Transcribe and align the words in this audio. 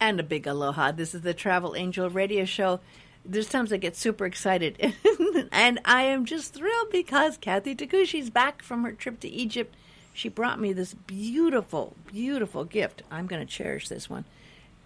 And 0.00 0.20
a 0.20 0.22
big 0.22 0.46
aloha. 0.46 0.92
This 0.92 1.14
is 1.14 1.22
the 1.22 1.34
Travel 1.34 1.74
Angel 1.76 2.10
Radio 2.10 2.44
Show. 2.44 2.80
There's 3.24 3.48
times 3.48 3.72
I 3.72 3.78
get 3.78 3.96
super 3.96 4.26
excited, 4.26 4.94
and 5.52 5.80
I 5.86 6.02
am 6.02 6.26
just 6.26 6.52
thrilled 6.52 6.90
because 6.90 7.38
Kathy 7.38 7.74
Takushi's 7.74 8.28
back 8.28 8.62
from 8.62 8.84
her 8.84 8.92
trip 8.92 9.18
to 9.20 9.28
Egypt. 9.28 9.74
She 10.12 10.28
brought 10.28 10.60
me 10.60 10.74
this 10.74 10.92
beautiful, 10.92 11.96
beautiful 12.06 12.64
gift. 12.64 13.02
I'm 13.10 13.26
going 13.26 13.40
to 13.40 13.50
cherish 13.50 13.88
this 13.88 14.10
one. 14.10 14.26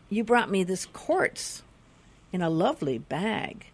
You 0.08 0.22
brought 0.22 0.50
me 0.52 0.62
this 0.62 0.86
quartz 0.86 1.62
in 2.32 2.40
a 2.40 2.48
lovely 2.48 2.98
bag, 2.98 3.66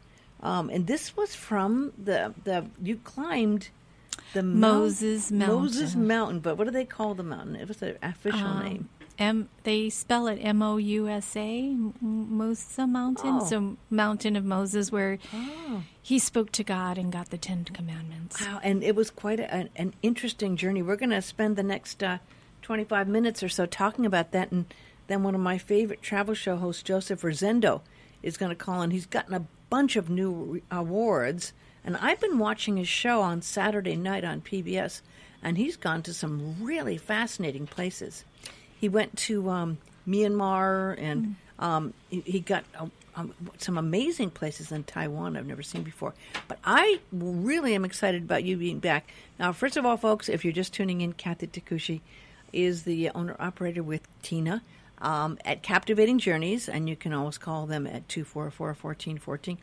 um, 0.43 0.71
and 0.71 0.87
this 0.87 1.15
was 1.15 1.35
from 1.35 1.93
the 2.03 2.33
the 2.45 2.65
you 2.83 2.97
climbed 2.97 3.69
the 4.33 4.43
Moses 4.43 5.31
Mountain. 5.31 5.57
Moses 5.61 5.95
Mountain, 5.95 6.41
but 6.41 6.57
what 6.57 6.65
do 6.65 6.71
they 6.71 6.87
call 6.87 7.15
the 7.15 7.23
mountain? 7.23 7.55
It 7.57 7.69
was 7.69 7.77
the 7.79 7.99
official 8.03 8.41
Um, 8.41 8.63
name. 8.65 8.89
M. 9.19 9.49
They 9.63 9.91
spell 9.91 10.27
it 10.27 10.39
M 10.43 10.63
O 10.63 10.77
U 10.77 11.09
S 11.09 11.37
A, 11.37 11.77
Musa 12.01 12.87
Mountain. 12.87 13.39
Oh. 13.43 13.45
So 13.47 13.77
Mountain 13.91 14.37
of 14.37 14.45
Moses, 14.45 14.91
where 14.91 15.19
Oh. 15.33 15.83
he 16.03 16.19
spoke 16.19 16.51
to 16.53 16.65
God 16.65 16.99
and 16.99 17.13
got 17.13 17.31
the 17.31 17.39
Ten 17.39 17.65
Commandments. 17.65 18.41
Wow, 18.41 18.61
and 18.63 18.83
it 18.83 18.97
was 18.97 19.11
quite 19.11 19.41
a, 19.41 19.53
an, 19.53 19.71
an 19.77 19.95
interesting 20.03 20.57
journey. 20.57 20.83
We're 20.83 20.97
going 20.97 21.11
to 21.11 21.23
spend 21.23 21.57
the 21.57 21.63
next 21.63 22.03
uh, 22.03 22.19
25 22.63 23.07
minutes 23.09 23.43
or 23.43 23.49
so 23.49 23.67
talking 23.67 24.05
about 24.07 24.33
that, 24.33 24.51
and 24.51 24.67
then 25.07 25.23
one 25.23 25.35
of 25.35 25.41
my 25.41 25.59
favorite 25.59 26.03
travel 26.03 26.35
show 26.35 26.57
hosts, 26.57 26.83
Joseph 26.83 27.23
Rosendo, 27.23 27.83
is 28.23 28.37
going 28.37 28.51
to 28.51 28.57
call 28.57 28.83
in. 28.83 28.91
He's 28.91 29.07
gotten 29.07 29.35
a 29.35 29.47
bunch 29.71 29.97
of 29.97 30.11
new 30.11 30.63
awards, 30.71 31.53
and 31.85 31.97
I've 31.99 32.21
been 32.21 32.39
watching 32.39 32.77
his 32.79 32.89
show 32.89 33.21
on 33.21 33.43
Saturday 33.43 33.97
night 33.97 34.25
on 34.25 34.41
PBS, 34.41 35.03
and 35.43 35.57
he's 35.59 35.77
gone 35.77 36.03
to 36.05 36.15
some 36.15 36.57
really 36.61 36.97
fascinating 36.97 37.67
places. 37.67 38.25
He 38.85 38.91
went 38.91 39.17
to 39.17 39.49
um, 39.49 39.79
Myanmar, 40.07 41.01
and 41.01 41.37
um, 41.59 41.95
he, 42.11 42.21
he 42.21 42.41
got 42.41 42.65
uh, 42.79 42.89
um, 43.17 43.33
some 43.57 43.79
amazing 43.79 44.29
places 44.29 44.71
in 44.71 44.85
Taiwan 44.85 45.39
I've 45.39 45.47
never 45.47 45.63
seen 45.63 45.85
before. 45.85 46.13
But 46.49 46.59
I 46.63 47.01
really 47.11 47.75
am 47.75 47.87
excited 47.87 48.25
about 48.25 48.45
you 48.45 48.59
being 48.59 48.81
back. 48.81 49.11
Now, 49.39 49.53
first 49.53 49.79
of 49.79 49.87
all, 49.87 49.97
folks, 49.97 50.29
if 50.29 50.45
you're 50.45 50.53
just 50.53 50.75
tuning 50.75 51.01
in, 51.01 51.15
Kathy 51.15 51.47
Takushi 51.47 52.03
is 52.53 52.83
the 52.83 53.09
owner 53.15 53.37
operator 53.41 53.83
with 53.83 54.07
Tina 54.21 54.63
um, 54.99 55.39
at 55.47 55.63
Captivating 55.63 56.19
Journeys, 56.19 56.69
and 56.69 56.87
you 56.87 56.95
can 56.95 57.15
always 57.15 57.39
call 57.39 57.65
them 57.65 57.87
at 57.87 58.07
244 58.11 58.67
1414. 58.67 59.57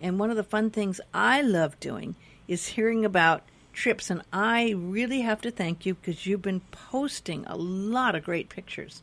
And 0.00 0.20
one 0.20 0.30
of 0.30 0.36
the 0.36 0.44
fun 0.44 0.70
things 0.70 1.00
I 1.12 1.42
love 1.42 1.80
doing 1.80 2.14
is 2.46 2.68
hearing 2.68 3.04
about 3.04 3.42
trips, 3.78 4.10
and 4.10 4.22
I 4.32 4.74
really 4.76 5.20
have 5.20 5.40
to 5.42 5.50
thank 5.50 5.86
you 5.86 5.94
because 5.94 6.26
you've 6.26 6.42
been 6.42 6.62
posting 6.72 7.46
a 7.46 7.56
lot 7.56 8.16
of 8.16 8.24
great 8.24 8.48
pictures 8.48 9.02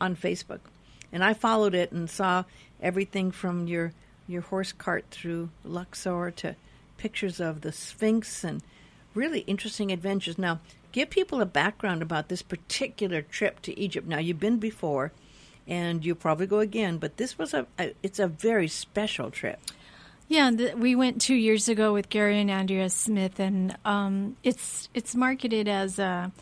on 0.00 0.14
Facebook, 0.14 0.60
and 1.10 1.24
I 1.24 1.32
followed 1.32 1.74
it 1.74 1.92
and 1.92 2.08
saw 2.10 2.44
everything 2.80 3.30
from 3.30 3.66
your 3.66 3.92
your 4.28 4.42
horse 4.42 4.72
cart 4.72 5.06
through 5.10 5.48
Luxor 5.64 6.30
to 6.30 6.54
pictures 6.96 7.40
of 7.40 7.62
the 7.62 7.72
Sphinx 7.72 8.44
and 8.44 8.62
really 9.14 9.40
interesting 9.40 9.90
adventures. 9.90 10.38
Now, 10.38 10.60
give 10.92 11.10
people 11.10 11.40
a 11.40 11.46
background 11.46 12.02
about 12.02 12.28
this 12.28 12.42
particular 12.42 13.22
trip 13.22 13.60
to 13.62 13.78
Egypt. 13.78 14.06
Now, 14.06 14.18
you've 14.18 14.38
been 14.38 14.58
before, 14.58 15.10
and 15.66 16.04
you'll 16.04 16.16
probably 16.16 16.46
go 16.46 16.60
again, 16.60 16.98
but 16.98 17.16
this 17.16 17.38
was 17.38 17.54
a, 17.54 17.66
a 17.78 17.94
it's 18.02 18.18
a 18.18 18.28
very 18.28 18.68
special 18.68 19.30
trip. 19.30 19.58
Yeah, 20.32 20.50
the, 20.50 20.72
we 20.74 20.94
went 20.94 21.20
two 21.20 21.34
years 21.34 21.68
ago 21.68 21.92
with 21.92 22.08
Gary 22.08 22.40
and 22.40 22.50
Andrea 22.50 22.88
Smith, 22.88 23.38
and 23.38 23.76
um, 23.84 24.38
it's 24.42 24.88
it's 24.94 25.14
marketed 25.14 25.68
as 25.68 25.98
a 25.98 26.32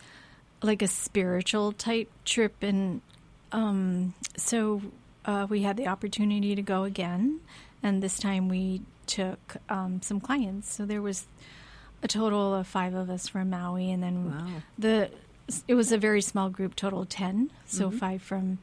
like 0.63 0.81
a 0.81 0.87
spiritual 0.87 1.73
type 1.73 2.09
trip, 2.25 2.55
and 2.63 3.01
um, 3.51 4.15
so 4.37 4.81
uh, 5.25 5.49
we 5.51 5.63
had 5.63 5.77
the 5.77 5.89
opportunity 5.89 6.55
to 6.55 6.63
go 6.63 6.85
again, 6.85 7.41
and 7.83 8.01
this 8.01 8.17
time 8.17 8.49
we 8.49 8.83
took 9.09 9.57
um, 9.69 10.01
some 10.03 10.21
clients. 10.21 10.73
So 10.73 10.87
there 10.87 11.03
was 11.03 11.27
a 12.01 12.07
total 12.07 12.55
of 12.55 12.69
five 12.69 12.95
of 12.95 13.11
us 13.11 13.27
from 13.27 13.51
Maui, 13.51 13.91
and 13.91 14.05
then 14.05 14.31
Wow. 14.31 14.63
the 14.79 15.11
it 15.67 15.75
was 15.75 15.91
a 15.91 15.99
very 15.99 16.23
small 16.23 16.49
group, 16.49 16.77
total 16.77 17.05
ten. 17.07 17.51
So 17.67 17.91
five 17.91 18.23
from 18.23 18.59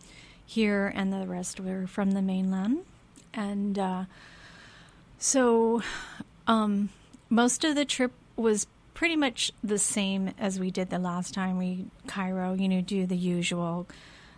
here, 0.46 0.88
and 0.96 1.12
the 1.12 1.28
rest 1.28 1.60
were 1.60 1.86
from 1.86 2.12
the 2.12 2.22
mainland, 2.22 2.86
and. 3.34 3.78
Uh, 3.78 4.04
so, 5.20 5.82
um, 6.48 6.90
most 7.30 7.64
of 7.64 7.76
the 7.76 7.86
trip 7.86 8.12
was 8.36 8.68
pretty 8.94 9.16
much 9.16 9.52
the 9.64 9.78
same 9.78 10.34
as 10.40 10.60
we 10.60 10.72
did 10.72 10.90
the 10.90 11.00
last 11.00 11.34
time. 11.34 11.58
We 11.58 11.86
Cairo, 12.08 12.54
you 12.54 12.68
know, 12.68 12.82
do 12.82 13.06
the 13.06 13.18
usual, 13.18 13.88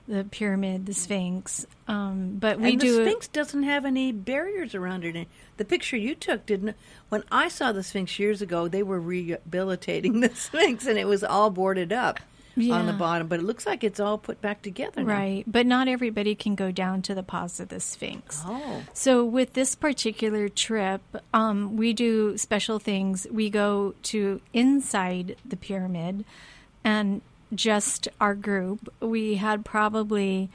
the 0.07 0.23
pyramid, 0.25 0.85
the 0.85 0.93
Sphinx. 0.93 1.65
Um, 1.87 2.37
but 2.39 2.59
we 2.59 2.71
and 2.73 2.79
do 2.81 2.93
the 2.95 3.01
it- 3.01 3.05
Sphinx 3.05 3.27
doesn't 3.27 3.63
have 3.63 3.85
any 3.85 4.11
barriers 4.11 4.75
around 4.75 5.05
it. 5.05 5.15
And 5.15 5.25
The 5.57 5.65
picture 5.65 5.97
you 5.97 6.15
took 6.15 6.45
didn't. 6.45 6.75
When 7.09 7.23
I 7.31 7.47
saw 7.47 7.71
the 7.71 7.83
Sphinx 7.83 8.17
years 8.19 8.41
ago, 8.41 8.67
they 8.67 8.83
were 8.83 8.99
rehabilitating 8.99 10.19
the 10.21 10.33
Sphinx, 10.35 10.85
and 10.87 10.97
it 10.97 11.07
was 11.07 11.23
all 11.23 11.49
boarded 11.49 11.93
up 11.93 12.19
on 12.71 12.85
the 12.85 12.93
bottom. 12.93 13.27
But 13.27 13.39
it 13.39 13.43
looks 13.43 13.65
like 13.65 13.83
it's 13.83 13.99
all 13.99 14.17
put 14.17 14.41
back 14.41 14.61
together. 14.61 15.03
now. 15.03 15.13
right, 15.13 15.43
but 15.47 15.65
not 15.65 15.87
everybody 15.87 16.35
can 16.35 16.55
go 16.55 16.71
down 16.71 17.01
to 17.03 17.15
the 17.15 17.23
paws 17.23 17.59
of 17.59 17.69
the 17.69 17.79
Sphinx. 17.79 18.43
Oh. 18.45 18.83
So 18.93 19.23
with 19.25 19.53
this 19.53 19.75
particular 19.75 20.49
trip, 20.49 21.01
um, 21.33 21.77
we 21.77 21.93
do 21.93 22.37
special 22.37 22.79
things. 22.79 23.27
We 23.31 23.49
go 23.49 23.95
to 24.03 24.41
inside 24.53 25.35
the 25.45 25.57
pyramid, 25.57 26.25
and 26.83 27.21
just 27.53 28.07
our 28.19 28.35
group. 28.35 28.93
We 28.99 29.35
had 29.35 29.65
probably 29.65 30.49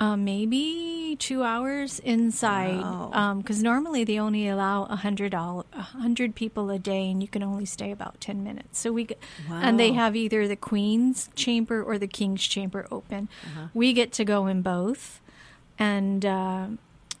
uh, 0.00 0.16
maybe 0.16 1.16
two 1.20 1.42
hours 1.44 2.00
inside 2.00 2.80
Wow. 2.80 3.34
because 3.38 3.62
normally 3.62 4.02
they 4.04 4.18
only 4.18 4.48
allow 4.48 4.84
a 4.84 4.96
hundred 4.96 5.32
a 5.34 5.62
hundred 5.72 6.34
people 6.34 6.68
a 6.70 6.78
day, 6.78 7.10
and 7.10 7.22
you 7.22 7.28
can 7.28 7.42
only 7.42 7.64
stay 7.64 7.90
about 7.92 8.20
ten 8.20 8.42
minutes. 8.42 8.78
So 8.80 8.92
we 8.92 9.04
g- 9.06 9.14
and 9.48 9.78
they 9.78 9.92
have 9.92 10.16
either 10.16 10.48
the 10.48 10.56
queen's 10.56 11.30
chamber 11.36 11.82
or 11.82 11.98
the 11.98 12.08
king's 12.08 12.42
chamber 12.42 12.86
open. 12.90 13.28
Uh-huh. 13.46 13.68
We 13.72 13.92
get 13.92 14.12
to 14.14 14.24
go 14.24 14.46
in 14.48 14.62
both, 14.62 15.20
and 15.78 16.26
uh, 16.26 16.66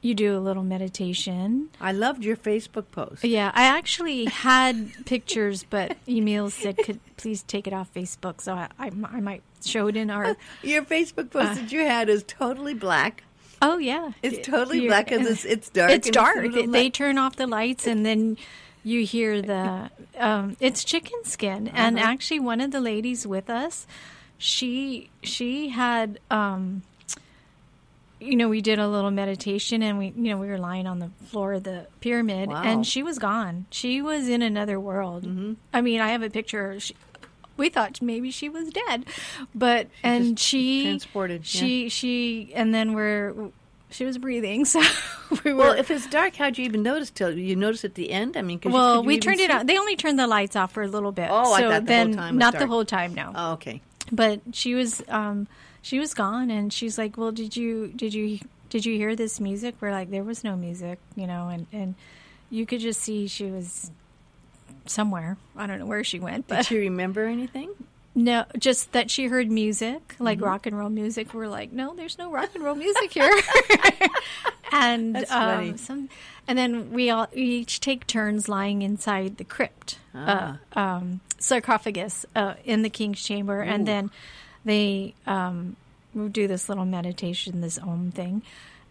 you 0.02 0.14
do 0.14 0.36
a 0.36 0.40
little 0.40 0.64
meditation. 0.64 1.68
I 1.80 1.92
loved 1.92 2.24
your 2.24 2.36
Facebook 2.36 2.86
post. 2.90 3.24
Yeah, 3.24 3.52
I 3.54 3.64
actually 3.64 4.24
had 4.26 5.06
pictures, 5.06 5.64
but 5.68 5.96
Emil 6.08 6.50
said, 6.50 6.76
"Could 6.78 6.98
please 7.16 7.42
take 7.44 7.66
it 7.68 7.72
off 7.72 7.94
Facebook?" 7.94 8.40
So 8.40 8.54
I, 8.54 8.68
I, 8.78 8.86
I 9.04 9.20
might 9.20 9.42
show 9.68 9.86
it 9.88 9.96
in 9.96 10.10
our. 10.10 10.36
Your 10.62 10.82
Facebook 10.82 11.30
post 11.30 11.60
that 11.60 11.72
you 11.72 11.80
had 11.80 12.08
is 12.08 12.22
totally 12.26 12.74
black. 12.74 13.24
Oh 13.62 13.78
yeah, 13.78 14.12
It's 14.22 14.46
totally 14.46 14.80
Here- 14.80 14.88
black 14.90 15.08
because 15.08 15.26
it's, 15.26 15.44
it's 15.54 15.70
dark. 15.70 15.90
It's 15.90 16.10
dark. 16.10 16.36
little 16.44 16.70
they 16.70 16.90
turn 16.90 17.16
off 17.18 17.36
the 17.36 17.46
lights, 17.46 17.86
and 17.86 18.04
then 18.04 18.36
you 18.82 19.04
hear 19.06 19.40
the. 19.40 19.90
Um, 20.18 20.56
it's 20.60 20.84
chicken 20.84 21.24
skin, 21.24 21.68
and 21.68 21.96
Uh-huh. 21.98 22.06
actually, 22.10 22.40
one 22.40 22.60
of 22.60 22.70
the 22.72 22.80
ladies 22.80 23.26
with 23.26 23.48
us, 23.48 23.86
she 24.38 25.08
she 25.22 25.68
had. 25.70 26.18
Um, 26.30 26.82
you 28.20 28.36
know, 28.36 28.48
we 28.48 28.62
did 28.62 28.78
a 28.78 28.88
little 28.88 29.10
meditation, 29.10 29.82
and 29.82 29.98
we, 29.98 30.06
you 30.16 30.30
know, 30.30 30.38
we 30.38 30.46
were 30.46 30.56
lying 30.58 30.86
on 30.86 30.98
the 30.98 31.10
floor 31.26 31.54
of 31.54 31.64
the 31.64 31.86
pyramid, 32.00 32.48
Wow. 32.48 32.62
and 32.62 32.86
she 32.86 33.02
was 33.02 33.18
gone. 33.18 33.66
She 33.70 34.00
was 34.00 34.28
in 34.28 34.40
another 34.40 34.80
world. 34.80 35.24
Mm-hmm. 35.24 35.54
I 35.74 35.80
mean, 35.82 36.00
I 36.00 36.08
have 36.10 36.22
a 36.22 36.30
picture. 36.30 36.78
She, 36.80 36.94
we 37.56 37.68
thought 37.68 38.00
maybe 38.02 38.30
she 38.30 38.48
was 38.48 38.70
dead, 38.70 39.06
but 39.54 39.88
and 40.02 40.38
she 40.38 40.84
transported, 40.84 41.40
yeah. 41.54 41.60
She 41.60 41.88
she, 41.88 42.52
and 42.54 42.74
then 42.74 42.92
we're 42.94 43.34
she 43.90 44.04
was 44.04 44.18
breathing, 44.18 44.64
so 44.64 44.82
we 45.44 45.52
were. 45.52 45.58
Well, 45.60 45.72
if 45.72 45.90
it's 45.90 46.06
dark, 46.08 46.34
how'd 46.36 46.58
you 46.58 46.64
even 46.64 46.82
notice 46.82 47.10
till 47.10 47.36
you 47.38 47.54
notice 47.56 47.84
at 47.84 47.94
the 47.94 48.10
end? 48.10 48.36
I 48.36 48.42
mean, 48.42 48.60
well, 48.64 48.96
you 49.02 49.06
we 49.06 49.18
turned 49.18 49.40
it 49.40 49.50
on. 49.50 49.66
They 49.66 49.78
only 49.78 49.94
turned 49.96 50.18
the 50.18 50.26
lights 50.26 50.56
off 50.56 50.72
for 50.72 50.82
a 50.82 50.88
little 50.88 51.12
bit. 51.12 51.28
Oh, 51.30 51.52
I 51.52 51.60
so 51.60 51.70
thought 51.70 51.86
the 51.86 51.94
whole 51.94 52.04
then 52.06 52.12
time 52.16 52.34
was 52.34 52.40
not 52.40 52.58
the 52.58 52.66
whole 52.66 52.84
time. 52.84 53.14
No, 53.14 53.32
Oh, 53.34 53.52
okay. 53.52 53.80
but 54.10 54.40
she 54.52 54.74
was 54.74 55.02
um 55.08 55.46
she 55.82 55.98
was 55.98 56.12
gone, 56.14 56.50
and 56.50 56.72
she's 56.72 56.98
like, 56.98 57.16
"Well, 57.16 57.30
did 57.32 57.56
you 57.56 57.88
did 57.94 58.14
you 58.14 58.40
did 58.68 58.84
you 58.84 58.96
hear 58.96 59.14
this 59.14 59.38
music?" 59.38 59.76
We're 59.80 59.92
like, 59.92 60.10
"There 60.10 60.24
was 60.24 60.42
no 60.42 60.56
music," 60.56 60.98
you 61.14 61.26
know, 61.28 61.48
and 61.48 61.66
and 61.72 61.94
you 62.50 62.66
could 62.66 62.80
just 62.80 63.00
see 63.00 63.28
she 63.28 63.46
was 63.50 63.90
somewhere. 64.86 65.36
I 65.56 65.66
don't 65.66 65.78
know 65.78 65.86
where 65.86 66.04
she 66.04 66.18
went, 66.20 66.48
Did 66.48 66.56
but 66.56 66.70
you 66.70 66.80
remember 66.80 67.24
anything? 67.26 67.70
no, 68.14 68.44
just 68.58 68.92
that 68.92 69.10
she 69.10 69.26
heard 69.26 69.50
music, 69.50 70.14
like 70.18 70.38
Mm-hmm. 70.38 70.46
rock 70.46 70.66
and 70.66 70.78
roll 70.78 70.90
music. 70.90 71.34
We're 71.34 71.48
like, 71.48 71.72
no, 71.72 71.94
there's 71.94 72.16
no 72.18 72.30
rock 72.30 72.50
and 72.54 72.62
roll 72.64 72.74
music 72.76 73.12
here. 73.12 73.32
and 74.72 75.24
um, 75.30 75.76
some, 75.76 76.08
and 76.48 76.58
then 76.58 76.92
we 76.92 77.10
all 77.10 77.28
we 77.34 77.42
each 77.42 77.80
take 77.80 78.06
turns 78.06 78.48
lying 78.48 78.82
inside 78.82 79.36
the 79.36 79.44
crypt, 79.44 79.98
Ah. 80.14 80.58
uh, 80.74 80.78
um, 80.78 81.20
sarcophagus 81.38 82.24
uh, 82.36 82.54
in 82.64 82.82
the 82.82 82.90
king's 82.90 83.22
chamber, 83.22 83.60
and 83.60 83.86
then 83.86 84.10
they 84.64 85.14
um, 85.26 85.76
do 86.30 86.46
this 86.48 86.68
little 86.68 86.84
meditation, 86.84 87.60
this 87.60 87.78
om 87.78 88.10
thing. 88.12 88.42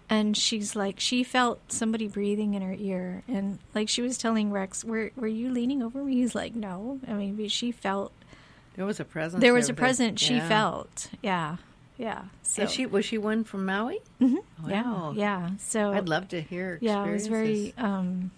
And 0.10 0.36
she's 0.38 0.76
like, 0.76 1.00
she 1.00 1.24
felt 1.24 1.60
somebody 1.72 2.08
breathing 2.08 2.54
in 2.54 2.62
her 2.62 2.76
ear, 2.78 3.24
and 3.28 3.58
like 3.74 3.90
she 3.90 4.02
was 4.02 4.18
telling 4.18 4.52
Rex, 4.52 4.84
"Were 4.84 5.12
were 5.16 5.28
you 5.28 5.50
leaning 5.50 5.82
over 5.82 6.04
me?" 6.04 6.16
He's 6.16 6.36
like, 6.36 6.54
"No." 6.54 7.00
I 7.08 7.14
mean, 7.14 7.36
but 7.36 7.50
she 7.52 7.72
felt 7.72 8.12
There 8.76 8.86
was 8.86 9.00
a 9.00 9.06
presence. 9.06 9.42
there 9.42 9.54
was 9.54 9.70
a 9.70 9.72
over 9.72 9.80
present 9.80 10.20
she 10.20 10.36
Yeah. 10.36 10.48
felt. 10.50 11.08
Yeah. 11.24 11.56
yeah. 11.98 12.24
So 12.44 12.64
And 12.64 12.72
she 12.72 12.86
was 12.86 13.06
she 13.06 13.18
one 13.18 13.44
from 13.44 13.66
Maui? 13.66 14.02
Mhm. 14.22 14.38
Wow. 14.62 15.14
yeah, 15.16 15.20
yeah. 15.20 15.50
So 15.58 15.94
I'd 15.94 16.10
love 16.10 16.28
to 16.30 16.42
hear. 16.42 16.78
yeah, 16.82 17.06
it 17.08 17.12
was 17.12 17.28
very 17.28 17.74
um, 17.78 18.32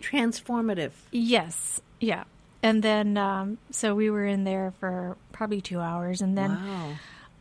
transformative. 0.00 0.92
yes, 1.10 1.80
yeah. 2.00 2.24
And 2.62 2.82
then 2.82 3.16
um, 3.16 3.58
so 3.70 3.94
we 3.94 4.10
were 4.10 4.26
in 4.26 4.44
there 4.44 4.74
for 4.80 5.16
probably 5.32 5.60
two 5.62 5.80
hours, 5.80 6.20
and 6.20 6.36
then 6.36 6.50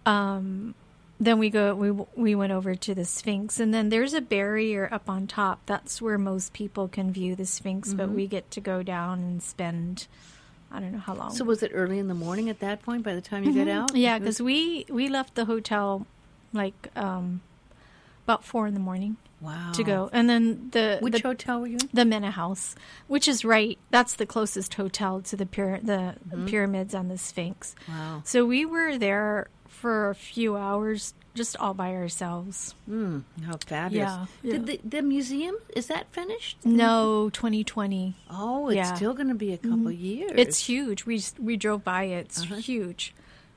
wow. 0.05 0.11
um, 0.11 0.75
then 1.19 1.37
we 1.39 1.49
go 1.49 1.75
we 1.75 1.91
we 2.15 2.35
went 2.35 2.51
over 2.53 2.75
to 2.75 2.95
the 2.95 3.05
Sphinx, 3.05 3.59
and 3.59 3.73
then 3.73 3.89
there's 3.89 4.13
a 4.13 4.21
barrier 4.21 4.87
up 4.91 5.09
on 5.09 5.27
top. 5.27 5.59
That's 5.65 6.01
where 6.01 6.17
most 6.17 6.53
people 6.53 6.87
can 6.87 7.11
view 7.11 7.35
the 7.35 7.45
Sphinx, 7.45 7.93
but 7.93 8.09
Mhm. 8.09 8.13
we 8.15 8.27
get 8.27 8.49
to 8.51 8.61
go 8.61 8.83
down 8.83 9.19
and 9.19 9.43
spend. 9.43 10.07
I 10.71 10.79
don't 10.79 10.91
know 10.91 10.99
how 10.99 11.15
long. 11.15 11.31
So 11.33 11.43
was 11.43 11.63
it 11.63 11.71
early 11.73 11.97
in 11.99 12.07
the 12.07 12.13
morning 12.13 12.47
at 12.49 12.59
that 12.59 12.81
point? 12.83 13.03
By 13.03 13.15
the 13.15 13.21
time 13.21 13.43
you 13.43 13.51
Mhm. 13.51 13.55
get 13.55 13.67
out? 13.67 13.95
Yeah, 13.95 14.19
because 14.19 14.41
we 14.41 14.85
we 14.89 15.09
left 15.09 15.35
the 15.35 15.45
hotel 15.45 16.05
like 16.53 16.89
um, 16.95 17.41
about 18.25 18.43
four 18.45 18.67
in 18.67 18.73
the 18.75 18.79
morning 18.79 19.17
wow 19.41 19.71
to 19.73 19.83
go, 19.83 20.09
and 20.13 20.29
then 20.29 20.69
the 20.71 20.99
Which 21.01 21.21
the, 21.21 21.27
hotel 21.27 21.61
were 21.61 21.67
you 21.67 21.77
in? 21.81 21.89
the 21.91 22.05
Mena 22.05 22.31
House, 22.31 22.75
which 23.07 23.27
is 23.27 23.43
right. 23.43 23.77
That's 23.89 24.13
the 24.13 24.25
closest 24.25 24.75
hotel 24.75 25.21
to 25.21 25.35
the 25.35 25.45
pyra- 25.45 25.83
the 25.85 26.15
Mhm. 26.33 26.47
pyramids 26.47 26.93
and 26.93 27.09
the 27.11 27.17
Sphinx. 27.17 27.75
Wow. 27.87 28.21
So 28.25 28.45
we 28.45 28.63
were 28.65 28.97
there 28.97 29.47
for 29.79 30.09
a 30.09 30.15
few 30.15 30.57
hours, 30.57 31.13
just 31.35 31.55
all 31.57 31.73
by 31.73 31.93
ourselves. 31.95 32.75
Mm, 32.89 33.23
how 33.45 33.57
fabulous. 33.65 33.95
Yeah, 34.09 34.25
yeah. 34.43 34.51
Did 34.51 34.65
the, 34.67 34.79
the 34.83 35.01
museum 35.01 35.55
is 35.75 35.87
that 35.87 36.11
finished? 36.11 36.57
No, 36.65 37.29
2020. 37.31 38.15
Oh, 38.29 38.67
it's 38.69 38.75
Yeah. 38.75 38.93
still 38.95 39.13
going 39.13 39.29
to 39.29 39.35
be 39.35 39.53
a 39.53 39.57
couple 39.57 39.91
years. 39.91 40.33
It's 40.35 40.59
huge. 40.67 41.05
We 41.05 41.23
we 41.39 41.55
drove 41.55 41.83
by 41.83 42.03
it. 42.03 42.25
It's 42.27 42.41
Uh-huh. 42.43 42.55
huge. 42.55 43.13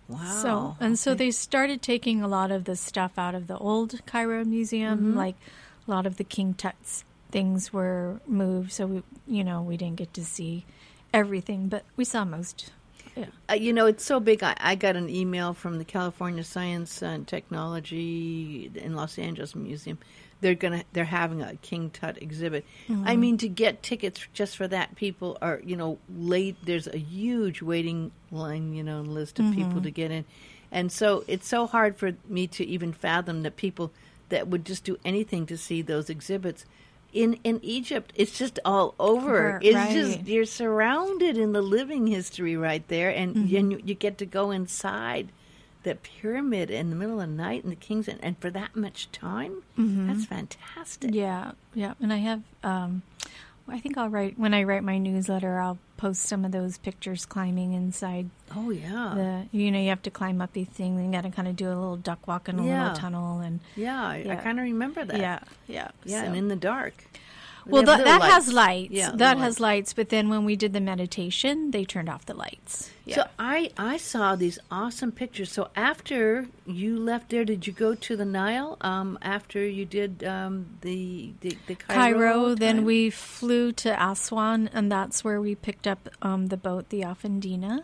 wow. 0.08 0.42
So 0.42 0.76
and 0.78 0.98
so 0.98 1.14
they 1.14 1.30
started 1.30 1.82
taking 1.82 2.22
a 2.22 2.28
lot 2.28 2.50
of 2.50 2.64
the 2.64 2.76
stuff 2.76 3.18
out 3.18 3.34
of 3.34 3.46
the 3.46 3.56
old 3.58 4.00
Cairo 4.06 4.44
museum, 4.44 5.12
Mhm. 5.12 5.16
like 5.16 5.36
a 5.86 5.90
lot 5.90 6.06
of 6.06 6.16
the 6.18 6.24
King 6.24 6.54
Tut's 6.54 7.04
things 7.32 7.72
were 7.72 8.20
moved. 8.26 8.70
So 8.72 8.86
we, 8.86 9.02
you 9.26 9.42
know, 9.42 9.62
we 9.62 9.76
didn't 9.76 9.96
get 9.96 10.12
to 10.14 10.24
see 10.24 10.64
everything, 11.12 11.68
but 11.68 11.82
we 11.96 12.04
saw 12.04 12.24
most. 12.24 12.70
Yeah. 13.16 13.26
Uh, 13.50 13.54
you 13.54 13.72
know, 13.72 13.86
it's 13.86 14.04
so 14.04 14.20
big. 14.20 14.42
I, 14.42 14.54
I 14.58 14.74
got 14.74 14.96
an 14.96 15.10
email 15.10 15.52
from 15.54 15.78
the 15.78 15.84
California 15.84 16.44
Science 16.44 17.02
and 17.02 17.26
Technology 17.28 18.70
in 18.74 18.94
Los 18.94 19.18
Angeles 19.18 19.54
Museum. 19.54 19.98
They're 20.40 20.54
gonna 20.56 20.82
they're 20.92 21.04
having 21.04 21.40
a 21.40 21.54
King 21.56 21.90
Tut 21.90 22.20
exhibit. 22.20 22.64
Mm-hmm. 22.88 23.04
I 23.06 23.16
mean, 23.16 23.38
to 23.38 23.48
get 23.48 23.82
tickets 23.82 24.26
just 24.32 24.56
for 24.56 24.66
that, 24.68 24.96
people 24.96 25.38
are 25.40 25.60
you 25.64 25.76
know 25.76 25.98
late. 26.18 26.56
There's 26.64 26.88
a 26.88 26.98
huge 26.98 27.62
waiting 27.62 28.10
line, 28.32 28.72
you 28.72 28.82
know, 28.82 29.02
list 29.02 29.38
of 29.38 29.52
people 29.54 29.74
Mm-hmm. 29.74 29.82
to 29.82 29.90
get 29.92 30.10
in, 30.10 30.24
and 30.72 30.90
so 30.90 31.22
it's 31.28 31.46
so 31.46 31.68
hard 31.68 31.96
for 31.96 32.12
me 32.28 32.48
to 32.48 32.64
even 32.64 32.92
fathom 32.92 33.42
that 33.42 33.56
people 33.56 33.92
that 34.30 34.48
would 34.48 34.64
just 34.64 34.82
do 34.82 34.98
anything 35.04 35.46
to 35.46 35.56
see 35.56 35.80
those 35.82 36.10
exhibits. 36.10 36.64
In 37.12 37.38
in 37.44 37.60
Egypt, 37.62 38.12
it's 38.16 38.38
just 38.38 38.58
all 38.64 38.94
over. 38.98 39.58
It's 39.62 39.74
just 39.92 40.26
you're 40.26 40.46
surrounded 40.46 41.36
in 41.36 41.52
the 41.52 41.60
living 41.62 42.06
history 42.06 42.56
right 42.56 42.86
there, 42.88 43.10
and 43.10 43.34
Mm-hmm. 43.36 43.56
and 43.56 43.72
you, 43.72 43.80
you 43.84 43.94
get 43.94 44.16
to 44.18 44.26
go 44.26 44.50
inside 44.50 45.28
the 45.82 45.94
pyramid 45.96 46.70
in 46.70 46.90
the 46.90 46.96
middle 46.96 47.20
of 47.20 47.28
the 47.28 47.34
night 47.34 47.64
and 47.64 47.72
the 47.72 47.76
king's 47.76 48.06
and, 48.08 48.22
and 48.22 48.38
for 48.38 48.50
that 48.50 48.76
much 48.76 49.10
time. 49.12 49.62
That's 49.76 50.24
fantastic. 50.26 51.10
Mm-hmm. 51.10 51.18
Yeah, 51.18 51.52
yeah. 51.74 51.94
And 52.00 52.12
I 52.12 52.18
have, 52.18 52.42
um, 52.62 53.02
I 53.66 53.80
think 53.80 53.98
I'll 53.98 54.08
write, 54.08 54.38
when 54.38 54.54
I 54.54 54.62
write 54.62 54.84
my 54.84 54.98
newsletter, 54.98 55.58
I'll 55.58 55.78
post 56.02 56.22
some 56.22 56.44
of 56.44 56.50
those 56.50 56.78
pictures 56.78 57.24
climbing 57.24 57.74
inside 57.74 58.28
Oh 58.56 58.70
yeah, 58.70 59.12
the, 59.14 59.56
you 59.56 59.70
know, 59.70 59.78
you 59.78 59.88
have 59.90 60.02
to 60.02 60.10
climb 60.10 60.40
up 60.40 60.52
these 60.52 60.66
things 60.66 60.96
and 60.98 61.06
you 61.06 61.12
got 61.12 61.22
to 61.22 61.30
kind 61.30 61.46
of 61.46 61.54
do 61.54 61.66
a 61.68 61.76
little 61.82 61.96
duck 61.96 62.26
walk 62.26 62.48
in 62.48 62.58
a 62.58 62.66
Yeah. 62.66 62.82
little 62.88 62.96
tunnel. 62.98 63.38
And 63.38 63.60
yeah. 63.76 64.02
I, 64.04 64.26
I 64.28 64.34
kind 64.36 64.58
of 64.58 64.64
remember 64.64 65.04
that. 65.04 65.16
yeah, 65.18 65.38
yeah. 65.68 65.88
yeah, 66.04 66.20
so- 66.22 66.26
and 66.26 66.36
in 66.36 66.48
the 66.48 66.56
dark. 66.56 67.04
They 67.64 67.70
well, 67.70 67.82
have 67.82 67.86
that, 67.86 68.04
little 68.04 68.20
that 68.20 68.30
has 68.30 68.52
lights. 68.52 68.92
Yeah, 68.92 69.10
that 69.10 69.18
little 69.18 69.42
has 69.42 69.60
lights. 69.60 69.92
But 69.92 70.08
then 70.08 70.28
when 70.28 70.44
we 70.44 70.56
did 70.56 70.72
the 70.72 70.80
meditation, 70.80 71.70
they 71.70 71.84
turned 71.84 72.08
off 72.08 72.26
the 72.26 72.34
lights. 72.34 72.90
Yeah. 73.04 73.14
So 73.14 73.24
I 73.38 73.70
I 73.76 73.96
saw 73.96 74.34
these 74.36 74.58
awesome 74.70 75.12
pictures. 75.12 75.52
So 75.52 75.68
after 75.76 76.46
you 76.66 76.98
left 76.98 77.30
there, 77.30 77.44
did 77.44 77.66
you 77.66 77.72
go 77.72 77.94
to 77.94 78.16
the 78.16 78.24
Nile? 78.24 78.78
Um, 78.80 79.18
after 79.22 79.64
you 79.64 79.84
did 79.84 80.24
um, 80.24 80.78
the 80.80 81.32
the, 81.40 81.56
the 81.66 81.74
Cairo, 81.76 82.18
Cairo, 82.18 82.54
then 82.54 82.76
time? 82.76 82.84
we 82.84 83.10
flew 83.10 83.72
to 83.72 83.90
Aswan, 84.02 84.68
and 84.72 84.90
that's 84.90 85.22
where 85.22 85.40
we 85.40 85.54
picked 85.54 85.86
up 85.86 86.08
um, 86.20 86.46
the 86.46 86.56
boat, 86.56 86.88
the 86.88 87.02
Afendina, 87.02 87.82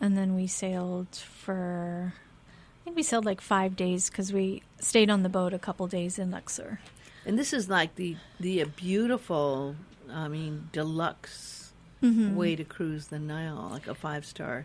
and 0.00 0.16
then 0.16 0.34
we 0.34 0.46
sailed 0.46 1.14
for. 1.16 2.14
I 2.80 2.84
think 2.84 2.96
we 2.96 3.02
sailed 3.02 3.24
like 3.24 3.40
five 3.40 3.76
days 3.76 4.08
because 4.08 4.32
we 4.32 4.62
stayed 4.78 5.10
on 5.10 5.22
the 5.22 5.28
boat 5.28 5.52
a 5.52 5.58
couple 5.58 5.86
days 5.86 6.18
in 6.18 6.30
Luxor. 6.30 6.80
And 7.26 7.38
this 7.38 7.52
is 7.52 7.68
like 7.68 7.94
the 7.96 8.16
the 8.38 8.62
uh, 8.62 8.66
beautiful, 8.76 9.76
I 10.12 10.28
mean, 10.28 10.68
deluxe 10.72 11.56
Mm-hmm. 12.02 12.34
way 12.34 12.56
to 12.56 12.64
cruise 12.64 13.08
the 13.08 13.18
Nile, 13.18 13.68
like 13.70 13.86
a 13.86 13.94
five 13.94 14.24
star. 14.24 14.64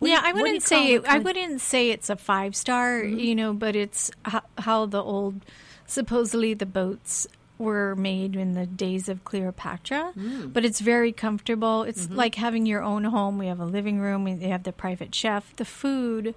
yeah, 0.00 0.20
I 0.22 0.32
wouldn't 0.32 0.62
say 0.62 0.94
I 1.04 1.16
would. 1.18 1.24
wouldn't 1.24 1.60
say 1.60 1.90
it's 1.90 2.08
a 2.08 2.14
five 2.16 2.54
star, 2.54 3.00
Mm-hmm. 3.02 3.18
you 3.18 3.34
know, 3.34 3.52
but 3.52 3.74
it's 3.74 4.12
how, 4.24 4.42
how 4.56 4.86
the 4.86 5.02
old 5.02 5.44
supposedly 5.84 6.54
the 6.54 6.64
boats 6.64 7.26
were 7.58 7.96
made 7.96 8.36
in 8.36 8.52
the 8.52 8.66
days 8.66 9.08
of 9.08 9.24
Cleopatra. 9.24 10.12
Mm. 10.16 10.52
But 10.52 10.64
it's 10.64 10.78
very 10.78 11.10
comfortable. 11.10 11.82
It's 11.82 12.06
Mm-hmm. 12.06 12.14
like 12.14 12.36
having 12.36 12.66
your 12.66 12.84
own 12.84 13.02
home. 13.02 13.36
We 13.36 13.48
have 13.48 13.58
a 13.58 13.64
living 13.66 13.98
room. 13.98 14.22
We 14.22 14.38
have 14.48 14.62
the 14.62 14.72
private 14.72 15.12
chef. 15.12 15.56
The 15.56 15.64
food 15.64 16.36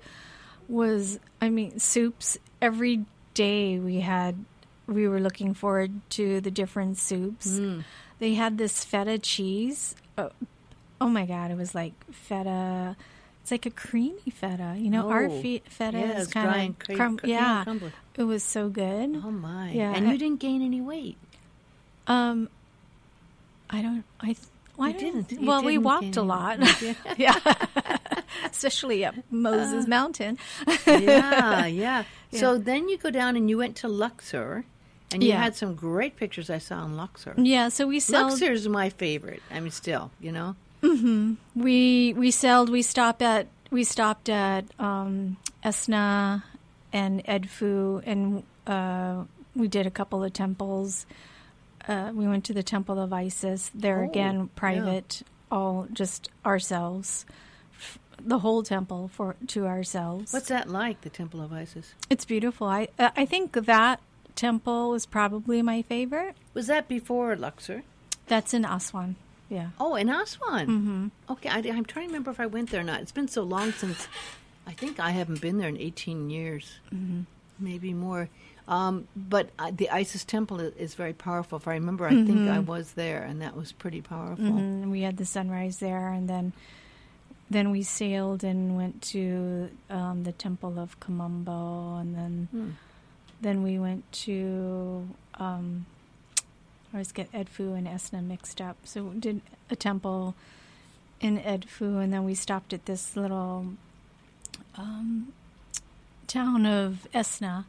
was, 0.68 1.20
I 1.40 1.50
mean, 1.50 1.78
soups 1.78 2.40
every 2.60 3.06
day. 3.36 3.78
We 3.78 4.00
had. 4.00 4.46
We 4.92 5.08
were 5.08 5.20
looking 5.20 5.54
forward 5.54 5.92
to 6.12 6.42
the 6.42 6.52
different 6.52 6.98
soups. 6.98 7.48
Mm. 7.60 7.84
They 8.20 8.34
had 8.36 8.58
this 8.58 8.84
feta 8.84 9.18
cheese. 9.18 9.96
Oh, 10.18 10.30
oh 11.00 11.08
my 11.10 11.26
god! 11.26 11.50
It 11.52 11.58
was 11.58 11.74
like 11.74 11.94
feta. 12.12 12.96
It's 13.42 13.50
like 13.50 13.66
a 13.66 13.72
creamy 13.72 14.30
feta. 14.32 14.76
You 14.78 14.92
know, 14.92 15.10
our 15.10 15.26
Oh, 15.26 15.42
fe- 15.42 15.64
feta 15.66 15.98
yeah, 15.98 16.12
is 16.18 16.24
it's 16.26 16.32
dry 16.34 16.58
and 16.58 16.78
kind 16.78 16.90
of 16.92 16.96
crum- 16.98 17.18
cr- 17.18 17.26
yeah, 17.28 17.64
crumbly. 17.64 17.92
It 18.16 18.24
was 18.26 18.44
so 18.44 18.70
good. 18.70 19.20
Oh 19.26 19.32
my! 19.32 19.72
Yeah, 19.72 19.94
and 19.96 20.08
you 20.12 20.18
didn't 20.18 20.40
gain 20.40 20.62
any 20.62 20.82
weight. 20.82 21.18
Um, 22.08 22.50
I 23.70 23.82
don't. 23.82 24.04
I. 24.20 24.34
th- 24.34 24.38
Why 24.76 24.92
didn't. 24.92 25.32
You 25.32 25.48
well, 25.48 25.64
we 25.64 25.74
didn't 25.74 25.86
walked 25.86 26.18
a 26.18 26.22
lot. 26.22 26.60
Yeah. 26.82 26.94
yeah, 27.18 27.98
especially 28.52 29.06
up 29.06 29.16
Moses 29.32 29.88
Mountain. 29.88 30.38
yeah, 30.86 31.66
yeah. 31.66 32.04
So 32.32 32.58
then 32.58 32.90
you 32.90 32.98
go 32.98 33.10
down 33.10 33.36
and 33.36 33.50
you 33.50 33.58
went 33.58 33.76
to 33.78 33.88
Luxor, 33.88 34.66
and 35.14 35.24
you 35.24 35.30
Yeah. 35.30 35.42
had 35.44 35.56
some 35.56 35.76
great 35.76 36.16
pictures 36.16 36.50
I 36.50 36.58
saw 36.60 36.84
in 36.86 36.96
Luxor. 36.98 37.34
Yeah, 37.38 37.70
so 37.70 37.88
we. 37.88 38.02
Luxor 38.10 38.52
is 38.52 38.68
my 38.68 38.90
favorite. 38.90 39.42
I 39.52 39.60
mean, 39.60 39.72
still, 39.72 40.12
you 40.20 40.32
know. 40.32 40.56
We 41.56 42.14
we 42.18 42.32
sailed. 42.32 42.70
We 42.70 42.82
stopped 42.82 43.22
at 43.22 43.48
we 43.70 43.84
stopped 43.84 44.30
at 44.30 44.66
um, 44.80 45.38
Esna 45.64 46.44
and 46.94 47.24
Edfu, 47.26 48.02
and 48.06 48.44
uh, 48.68 49.24
we 49.56 49.68
did 49.68 49.86
a 49.86 49.92
couple 49.92 50.24
of 50.24 50.34
temples. 50.34 51.06
Uh, 51.88 52.12
we 52.14 52.28
went 52.28 52.46
to 52.46 52.54
the 52.54 52.64
Temple 52.64 53.00
of 53.00 53.12
Isis. 53.12 53.72
There 53.74 54.02
Oh, 54.02 54.10
again, 54.10 54.38
yeah. 54.40 54.46
private, 54.56 55.24
all 55.52 55.88
just 55.92 56.30
ourselves. 56.46 57.26
The 58.24 58.38
whole 58.40 58.62
temple 58.62 59.10
for 59.12 59.36
to 59.48 59.66
ourselves. 59.66 60.32
What's 60.32 60.50
that 60.50 60.70
like? 60.70 61.02
The 61.02 61.10
Temple 61.10 61.42
of 61.42 61.52
Isis. 61.52 61.96
It's 62.10 62.24
beautiful. 62.26 62.68
I 62.68 62.88
I 63.00 63.26
think 63.26 63.54
that 63.54 64.00
temple 64.36 64.90
was 64.92 65.06
probably 65.06 65.62
my 65.62 65.82
favorite. 65.82 66.36
Was 66.54 66.68
that 66.68 66.88
before 66.88 67.36
Luxor? 67.36 67.84
That's 68.28 68.54
in 68.54 68.66
Aswan. 68.66 69.16
Yeah. 69.50 69.70
Oh, 69.80 69.96
in 69.96 70.10
Aswan. 70.10 70.68
Mm-hmm. 70.68 71.08
Okay, 71.34 71.50
I, 71.50 71.60
am 71.60 71.86
trying 71.86 72.08
to 72.08 72.12
remember 72.12 72.32
if 72.32 72.40
I 72.40 72.46
went 72.46 72.70
there 72.72 72.82
or 72.82 72.84
not. 72.86 73.02
It's 73.02 73.12
been 73.12 73.28
so 73.28 73.44
long 73.44 73.74
since. 73.74 74.08
I 74.66 74.72
think 74.72 75.00
I 75.00 75.12
haven't 75.12 75.42
been 75.42 75.58
there 75.58 75.68
in 75.68 75.78
18 75.78 76.30
years, 76.30 76.80
mm-hmm. 76.94 77.22
maybe 77.60 77.94
more. 77.94 78.30
Um, 78.68 79.08
but 79.16 79.50
uh, 79.60 79.72
the 79.76 79.90
Isis 79.90 80.24
Temple 80.24 80.60
is, 80.62 80.74
is 80.76 80.94
very 80.94 81.14
powerful. 81.14 81.58
If 81.58 81.68
I 81.68 81.74
remember, 81.74 82.06
I 82.06 82.12
think 82.12 82.48
I 82.48 82.60
was 82.60 82.94
there, 82.94 83.24
and 83.24 83.42
that 83.42 83.58
was 83.58 83.72
pretty 83.74 84.02
powerful. 84.02 84.46
Mhm. 84.46 84.90
We 84.92 85.02
had 85.02 85.18
the 85.18 85.26
sunrise 85.26 85.80
there, 85.80 86.10
and 86.10 86.30
then 86.30 86.54
then 87.50 87.72
we 87.72 87.84
sailed 87.84 88.46
and 88.46 88.78
went 88.78 89.02
to 89.02 89.70
um, 89.90 90.24
the 90.24 90.32
Temple 90.32 90.80
of 90.80 90.98
Kom 91.02 91.18
Ombo, 91.18 92.00
and 92.00 92.16
then 92.16 92.48
Hmm. 92.52 92.70
Then 93.42 93.64
we 93.64 93.78
went 93.80 94.10
to. 94.26 95.08
Um, 95.36 95.86
I 96.94 96.98
always 96.98 97.12
get 97.12 97.32
Edfu 97.32 97.78
and 97.78 97.88
Esna 97.88 98.22
mixed 98.26 98.60
up. 98.62 98.76
So 98.84 99.04
we 99.04 99.18
did 99.20 99.42
a 99.70 99.76
temple 99.76 100.36
in 101.22 101.38
Edfu, 101.40 102.04
and 102.04 102.12
then 102.12 102.24
we 102.26 102.36
stopped 102.36 102.74
at 102.74 102.86
this 102.86 103.16
little 103.16 103.68
um, 104.76 105.32
town 106.28 106.66
of 106.66 107.08
Esna, 107.14 107.66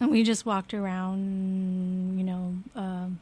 and 0.00 0.10
we 0.10 0.22
just 0.22 0.44
walked 0.46 0.74
around. 0.74 2.18
You 2.18 2.24
know, 2.24 2.54
um, 2.74 3.18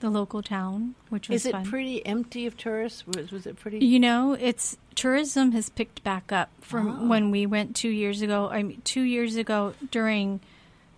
the 0.00 0.10
local 0.10 0.42
town, 0.42 0.94
which 1.08 1.28
was 1.28 1.42
Is 1.42 1.46
it 1.46 1.52
fun. 1.52 1.64
pretty 1.64 2.04
empty 2.06 2.46
of 2.46 2.56
tourists? 2.56 3.06
Was, 3.06 3.30
was 3.32 3.46
it 3.46 3.56
pretty? 3.58 3.84
You 3.84 3.98
know, 3.98 4.34
it's 4.38 4.76
tourism 4.94 5.52
has 5.52 5.68
picked 5.70 6.04
back 6.04 6.30
up 6.30 6.50
from 6.60 6.88
Oh. 7.04 7.06
when 7.08 7.30
we 7.30 7.46
went 7.46 7.74
two 7.74 7.88
years 7.88 8.20
ago. 8.22 8.48
I 8.50 8.62
mean, 8.62 8.80
two 8.84 9.02
years 9.02 9.36
ago 9.36 9.74
during 9.90 10.40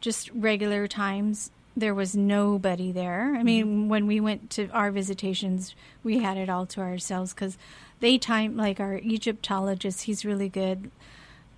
just 0.00 0.30
regular 0.30 0.86
times, 0.88 1.50
there 1.76 1.94
was 1.94 2.14
nobody 2.16 2.92
there. 2.92 3.34
I 3.36 3.42
mean, 3.42 3.64
Mm-hmm. 3.66 3.88
when 3.88 4.06
we 4.06 4.20
went 4.20 4.50
to 4.50 4.68
our 4.70 4.90
visitations, 4.90 5.74
we 6.02 6.18
had 6.18 6.36
it 6.36 6.48
all 6.48 6.66
to 6.66 6.80
ourselves 6.80 7.32
because 7.32 7.56
they 8.00 8.18
time 8.18 8.56
like 8.56 8.80
our 8.80 8.94
Egyptologist. 8.96 10.02
He's 10.04 10.24
really 10.24 10.48
good. 10.48 10.90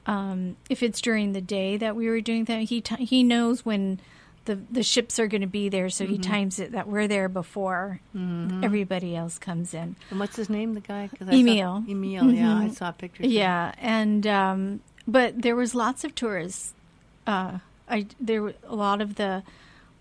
Um, 0.07 0.57
if 0.69 0.83
it's 0.83 1.01
during 1.01 1.33
the 1.33 1.41
day 1.41 1.77
that 1.77 1.95
we 1.95 2.09
were 2.09 2.21
doing 2.21 2.45
that, 2.47 2.63
he 2.65 2.81
ti 2.81 3.05
he 3.05 3.23
knows 3.23 3.65
when 3.65 4.01
the 4.47 4.57
the 4.71 4.83
ships 4.83 5.21
are 5.21 5.29
going 5.29 5.41
to 5.43 5.47
be 5.47 5.69
there, 5.69 5.89
so 5.89 6.05
he 6.05 6.15
Mm-hmm. 6.15 6.31
times 6.33 6.59
it 6.59 6.73
that 6.73 6.89
we're 6.89 7.07
there 7.07 7.29
before 7.29 8.01
everybody 8.63 9.15
else 9.15 9.39
comes 9.39 9.73
in. 9.73 9.95
and 10.11 10.19
what's 10.19 10.35
his 10.35 10.51
name? 10.51 10.75
The 10.75 10.81
guy? 10.81 11.09
Emil. 11.21 11.85
Saw, 11.87 11.91
Emil. 11.91 12.33
Yeah, 12.35 12.59
I 12.59 12.65
Mhm. 12.67 12.75
saw 12.77 12.91
pictures. 12.91 13.27
Yeah, 13.29 13.73
and 13.79 14.27
um, 14.27 14.81
but 15.07 15.43
there 15.43 15.55
was 15.57 15.75
lots 15.77 16.03
of 16.03 16.15
tourists. 16.17 16.75
Uh, 17.27 17.59
I 17.89 18.07
there 18.21 18.43
were 18.43 18.55
a 18.67 18.75
lot 18.75 19.01
of 19.01 19.15
the 19.17 19.43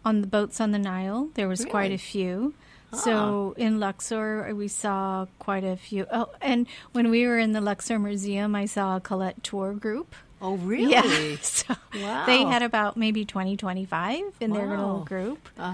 on 0.06 0.22
the 0.22 0.28
boats 0.28 0.60
on 0.62 0.72
the 0.72 0.80
Nile. 0.80 1.30
There 1.36 1.48
was 1.48 1.66
quite 1.66 1.92
a 1.92 1.98
few. 1.98 2.54
So 2.94 3.54
in 3.58 3.80
Luxor, 3.80 4.54
we 4.54 4.68
saw 4.68 5.26
quite 5.40 5.64
a 5.64 5.78
few. 5.78 6.06
Oh, 6.12 6.28
and 6.42 6.68
when 6.92 7.10
we 7.10 7.26
were 7.26 7.40
in 7.40 7.54
the 7.54 7.62
Luxor 7.62 7.98
Museum, 7.98 8.54
I 8.54 8.66
saw 8.66 8.98
a 8.98 9.00
Collette 9.00 9.42
tour 9.44 9.72
group. 9.74 10.14
Oh, 10.42 10.56
really? 10.58 10.92
Yeah, 10.92 11.38
so 11.42 11.74
Wow. 11.96 12.26
they 12.26 12.44
had 12.44 12.64
about 12.64 12.98
maybe 12.98 13.24
20, 13.24 13.56
25 13.56 14.24
in 14.42 14.52
their 14.52 14.68
little 14.68 15.06
group. 15.06 15.48
Uh 15.58 15.72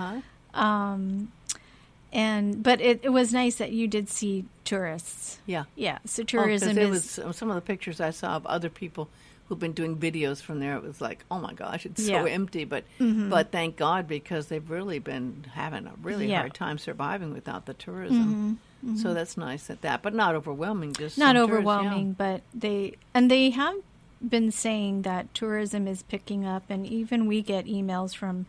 huh. 0.53 0.61
Um, 0.61 1.31
and 2.13 2.61
but 2.61 2.79
it, 2.81 2.99
it 3.03 3.09
was 3.09 3.33
nice 3.33 3.55
that 3.55 3.71
you 3.71 3.87
did 3.87 4.09
see 4.09 4.45
tourists. 4.63 5.39
Yeah. 5.47 5.63
Yeah, 5.75 5.97
so 6.05 6.21
Oh, 6.21 6.25
tourism 6.25 6.77
it 6.77 6.83
is 6.83 6.89
was 6.89 7.19
uh, 7.19 7.31
some 7.31 7.49
of 7.49 7.55
the 7.55 7.61
pictures 7.61 7.99
I 7.99 8.11
saw 8.11 8.35
of 8.35 8.45
other 8.45 8.69
people 8.69 9.09
who've 9.47 9.59
been 9.59 9.73
doing 9.73 9.97
videos 9.97 10.41
from 10.41 10.59
there. 10.59 10.75
It 10.75 10.83
was 10.83 10.99
like, 11.01 11.23
oh 11.31 11.39
my 11.39 11.53
gosh, 11.53 11.85
it's 11.85 12.05
so 12.05 12.11
Yeah. 12.11 12.17
Mm-hmm. 12.19 12.27
empty. 12.27 12.63
But 12.65 12.83
but 12.99 13.51
thank 13.51 13.77
God 13.77 14.07
because 14.07 14.47
they've 14.47 14.69
really 14.69 14.99
been 14.99 15.45
having 15.53 15.87
a 15.87 15.93
really 16.01 16.29
Yeah. 16.29 16.39
hard 16.39 16.53
time 16.53 16.77
surviving 16.77 17.33
without 17.33 17.65
the 17.65 17.73
tourism. 17.73 18.59
So 18.97 19.13
that's 19.13 19.37
nice 19.37 19.69
at 19.69 19.81
that, 19.81 20.01
but 20.03 20.13
not 20.13 20.35
overwhelming. 20.35 20.93
Just 20.93 21.17
not 21.17 21.35
some 21.35 21.47
tourists, 21.47 21.65
yeah. 21.65 21.71
overwhelming, 21.79 22.13
but 22.13 22.41
they 22.53 22.95
and 23.13 23.29
they 23.31 23.49
have 23.49 23.75
been 24.27 24.51
saying 24.51 25.01
that 25.03 25.33
tourism 25.33 25.87
is 25.87 26.03
picking 26.03 26.45
up, 26.45 26.63
and 26.69 26.85
even 26.87 27.25
we 27.27 27.41
get 27.41 27.65
emails 27.65 28.15
from 28.15 28.45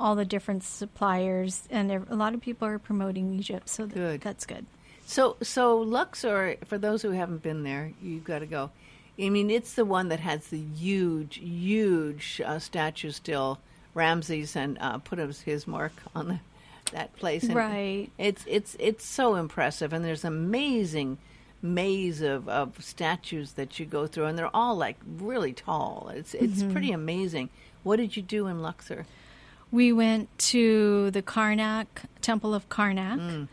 all 0.00 0.14
the 0.14 0.24
different 0.24 0.62
suppliers, 0.62 1.66
and 1.70 1.90
a 1.90 2.14
lot 2.14 2.34
of 2.34 2.40
people 2.40 2.66
are 2.68 2.78
promoting 2.78 3.32
Egypt, 3.38 3.68
so 3.68 3.84
th- 3.84 3.94
Good. 3.94 4.20
that's 4.20 4.46
good. 4.46 4.64
So, 5.06 5.36
so 5.42 5.78
Luxor, 5.78 6.56
for 6.66 6.76
those 6.78 7.02
who 7.02 7.10
haven't 7.10 7.42
been 7.42 7.62
there, 7.62 7.92
you've 8.02 8.24
got 8.24 8.40
to 8.40 8.46
go. 8.46 8.70
I 9.20 9.28
mean, 9.30 9.50
it's 9.50 9.74
the 9.74 9.84
one 9.84 10.08
that 10.10 10.20
has 10.20 10.46
the 10.48 10.58
huge, 10.60 11.36
huge 11.36 12.40
uh, 12.44 12.58
statue 12.58 13.10
still. 13.10 13.58
Ramses 13.94 14.54
and 14.54 14.78
uh, 14.80 14.98
put 14.98 15.18
his, 15.18 15.40
his 15.40 15.66
mark 15.66 15.92
on 16.14 16.28
the, 16.28 16.38
that 16.92 17.16
place. 17.16 17.42
And 17.44 17.54
Right. 17.56 18.10
It's 18.16 18.44
it's 18.46 18.76
it's 18.78 19.04
so 19.04 19.34
impressive, 19.34 19.92
and 19.92 20.04
there's 20.04 20.24
amazing 20.24 21.18
maze 21.60 22.20
of, 22.20 22.48
of 22.48 22.80
statues 22.84 23.52
that 23.54 23.80
you 23.80 23.86
go 23.86 24.06
through, 24.06 24.26
and 24.26 24.38
they're 24.38 24.54
all 24.54 24.76
like 24.76 24.98
really 25.18 25.52
tall. 25.52 26.12
It's 26.14 26.34
it's 26.34 26.60
Mm-hmm. 26.62 26.70
pretty 26.72 26.92
amazing. 26.92 27.48
What 27.82 27.96
did 27.96 28.16
you 28.16 28.22
do 28.22 28.46
in 28.46 28.62
Luxor? 28.62 29.06
We 29.72 29.92
went 29.92 30.28
to 30.50 31.10
the 31.10 31.22
Karnak 31.22 31.86
Temple 32.22 32.54
of 32.54 32.68
Karnak. 32.68 33.18
Mm. 33.18 33.48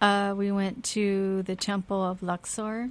Uh, 0.00 0.34
we 0.34 0.50
went 0.50 0.82
to 0.84 1.42
the 1.44 1.54
Temple 1.54 2.02
of 2.02 2.22
Luxor. 2.24 2.90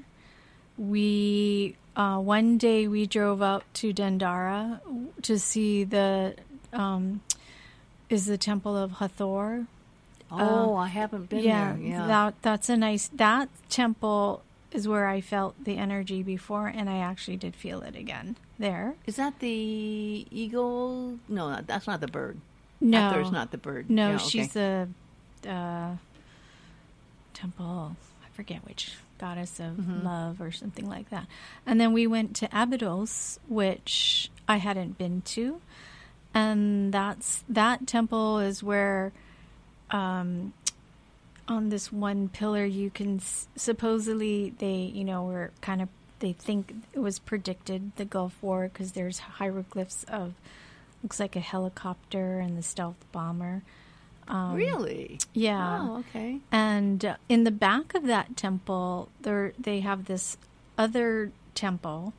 We 0.77 1.75
uh, 1.95 2.17
one 2.19 2.57
day 2.57 2.87
we 2.87 3.05
drove 3.05 3.41
out 3.41 3.63
to 3.75 3.93
Dendara 3.93 4.79
to 5.23 5.39
see 5.39 5.83
the 5.83 6.35
um, 6.73 7.21
is 8.09 8.25
the 8.25 8.37
Temple 8.37 8.75
of 8.77 8.91
Hathor. 8.93 9.65
Oh, 10.31 10.75
I 10.75 10.87
haven't 10.87 11.29
been 11.29 11.39
Uh, 11.39 11.43
yeah, 11.43 11.73
there. 11.73 11.81
Yeah, 11.81 12.07
that 12.07 12.41
that's 12.41 12.67
a 12.69 12.75
nice 12.75 13.07
that 13.13 13.47
temple 13.69 14.41
is 14.71 14.87
where 14.87 15.07
I 15.07 15.21
felt 15.21 15.55
the 15.63 15.77
energy 15.77 16.23
before, 16.23 16.67
and 16.67 16.89
I 16.89 16.97
actually 16.97 17.37
did 17.37 17.55
feel 17.55 17.81
it 17.81 17.95
again 17.95 18.35
there. 18.59 18.95
is 19.05 19.15
that 19.15 19.39
the 19.39 20.25
eagle? 20.31 21.19
No, 21.29 21.61
that's 21.65 21.87
not 21.87 22.01
the 22.01 22.07
bird. 22.07 22.39
No, 22.81 22.99
Hathor's 22.99 23.31
not 23.31 23.51
the 23.51 23.57
bird. 23.57 23.89
No, 23.89 24.09
Yeah, 24.09 24.15
okay. 24.15 24.25
she's 24.25 24.53
the 24.53 24.89
uh, 25.47 25.91
temple. 27.33 27.95
I 28.25 28.27
forget 28.35 28.65
which 28.65 28.93
goddess 29.17 29.59
of 29.59 29.75
Mm-hmm. 29.77 30.05
love 30.05 30.41
or 30.41 30.51
something 30.51 30.87
like 30.87 31.09
that. 31.09 31.27
And 31.65 31.79
then 31.79 31.93
we 31.93 32.07
went 32.07 32.35
to 32.37 32.49
Abydos, 32.51 33.39
which 33.47 34.29
I 34.47 34.57
hadn't 34.57 34.97
been 34.97 35.21
to, 35.35 35.61
and 36.33 36.93
that's 36.93 37.43
that 37.49 37.87
temple 37.87 38.39
is 38.39 38.61
where, 38.63 39.11
um, 39.91 40.53
on 41.47 41.69
this 41.69 41.91
one 41.91 42.27
pillar 42.29 42.65
you 42.65 42.89
can 42.89 43.17
s- 43.17 43.47
supposedly 43.55 44.49
they 44.57 44.91
you 44.93 45.03
know 45.03 45.23
were 45.25 45.51
kind 45.61 45.79
of 45.81 45.89
they 46.19 46.33
think 46.33 46.73
it 46.93 46.99
was 46.99 47.19
predicted 47.19 47.91
the 47.97 48.05
Gulf 48.05 48.35
War 48.41 48.63
because 48.71 48.93
there's 48.93 49.19
hieroglyphs 49.19 50.03
of 50.05 50.33
looks 51.03 51.19
like 51.19 51.35
a 51.35 51.39
helicopter 51.41 52.39
and 52.39 52.57
the 52.57 52.63
stealth 52.63 53.05
bomber. 53.11 53.61
Um, 54.27 54.55
really. 54.55 55.19
Yeah. 55.33 55.79
Oh, 55.81 55.97
okay. 55.99 56.39
And 56.51 57.03
uh, 57.05 57.15
in 57.29 57.43
the 57.43 57.51
back 57.51 57.93
of 57.93 58.07
that 58.07 58.35
temple, 58.35 59.09
there 59.21 59.53
they 59.59 59.81
have 59.81 60.05
this 60.05 60.37
other 60.77 61.31
temple 61.53 62.13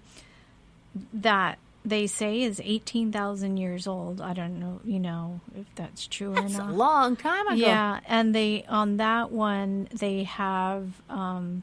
that 1.12 1.58
they 1.84 2.06
say 2.06 2.42
is 2.42 2.60
eighteen 2.64 3.12
thousand 3.12 3.56
years 3.58 3.86
old. 3.86 4.20
I 4.20 4.32
don't 4.34 4.58
know, 4.58 4.80
you 4.84 4.98
know, 4.98 5.40
if 5.58 5.66
that's 5.74 6.06
true 6.06 6.32
That's 6.34 6.54
or 6.54 6.58
not. 6.58 6.70
a 6.70 6.72
long 6.74 7.16
time 7.16 7.46
ago. 7.48 7.56
Yeah, 7.56 8.00
and 8.06 8.34
they 8.34 8.64
on 8.68 8.96
that 8.98 9.30
one 9.30 9.88
they 9.92 10.24
have. 10.24 11.00
Um, 11.10 11.62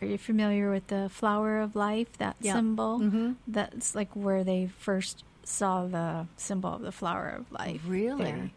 are 0.00 0.06
you 0.06 0.18
familiar 0.18 0.70
with 0.70 0.88
the 0.88 1.08
flower 1.08 1.60
of 1.60 1.76
life? 1.76 2.18
That 2.18 2.36
Yeah. 2.40 2.54
symbol. 2.54 2.98
Mhm. 2.98 3.36
That's 3.46 3.94
like 3.94 4.10
where 4.14 4.42
they 4.44 4.68
first 4.78 5.22
saw 5.44 5.86
the 5.86 6.26
symbol 6.36 6.72
of 6.74 6.82
the 6.82 6.92
flower 6.92 7.28
of 7.28 7.50
life. 7.52 7.82
Really? 7.86 8.24
there. 8.24 8.50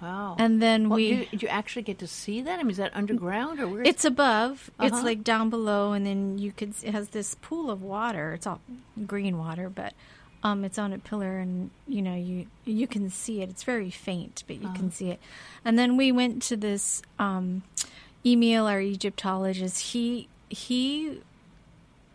Wow. 0.00 0.36
And 0.38 0.62
then 0.62 0.88
Well, 0.88 0.96
we. 0.96 1.08
you, 1.10 1.26
did 1.26 1.42
you 1.42 1.48
actually 1.48 1.82
get 1.82 1.98
to 1.98 2.06
see 2.06 2.40
that? 2.42 2.58
I 2.58 2.62
mean, 2.62 2.70
is 2.70 2.76
that 2.78 2.94
underground 2.96 3.60
or 3.60 3.68
where? 3.68 3.82
It's 3.82 4.04
above. 4.04 4.70
It's 4.80 4.94
Uh-huh. 4.94 5.04
like 5.04 5.22
down 5.24 5.50
below, 5.50 5.92
and 5.92 6.06
then 6.06 6.38
you 6.38 6.52
could. 6.52 6.74
It 6.82 6.92
has 6.94 7.10
this 7.10 7.34
pool 7.42 7.70
of 7.70 7.82
water. 7.82 8.32
It's 8.32 8.46
all 8.46 8.60
green 9.06 9.36
water, 9.38 9.68
but 9.68 9.92
um, 10.42 10.64
it's 10.64 10.78
on 10.78 10.92
a 10.94 10.98
pillar, 10.98 11.38
and 11.38 11.70
you 11.86 12.00
know 12.00 12.14
you 12.14 12.46
you 12.64 12.86
can 12.86 13.10
see 13.10 13.42
it. 13.42 13.50
It's 13.50 13.62
very 13.64 13.90
faint, 13.90 14.42
but 14.46 14.56
you 14.56 14.68
Uh-huh. 14.68 14.76
can 14.76 14.90
see 14.90 15.10
it. 15.10 15.20
And 15.64 15.78
then 15.78 15.96
we 15.98 16.10
went 16.12 16.42
to 16.44 16.56
this 16.56 17.02
um, 17.18 17.62
Emil, 18.24 18.66
our 18.66 18.80
Egyptologist. 18.80 19.92
He 19.92 20.28
he 20.48 21.20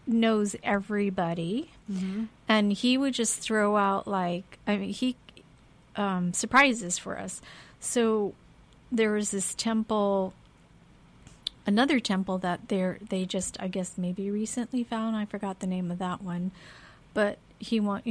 knows 0.08 0.56
everybody, 0.64 1.72
Mhm. 1.92 2.28
and 2.48 2.74
he 2.74 2.98
would 2.98 3.14
just 3.14 3.40
throw 3.40 3.78
out 3.78 4.08
like 4.08 4.58
I 4.68 4.78
mean 4.78 4.90
he 4.94 5.16
um, 5.96 6.34
surprises 6.34 6.98
for 6.98 7.18
us. 7.18 7.42
So 7.86 8.34
there 8.92 9.12
was 9.12 9.32
this 9.32 9.54
temple 9.56 10.34
another 11.68 12.00
temple 12.00 12.38
that 12.40 12.68
they're 12.68 12.98
they 13.10 13.26
just 13.26 13.60
I 13.62 13.68
guess 13.68 13.98
maybe 13.98 14.30
recently 14.32 14.84
found. 14.84 15.16
I 15.16 15.26
forgot 15.26 15.60
the 15.60 15.68
name 15.68 15.92
of 15.92 16.00
that 16.00 16.22
one, 16.22 16.52
but 17.14 17.38
he 17.60 17.80
want 17.80 18.04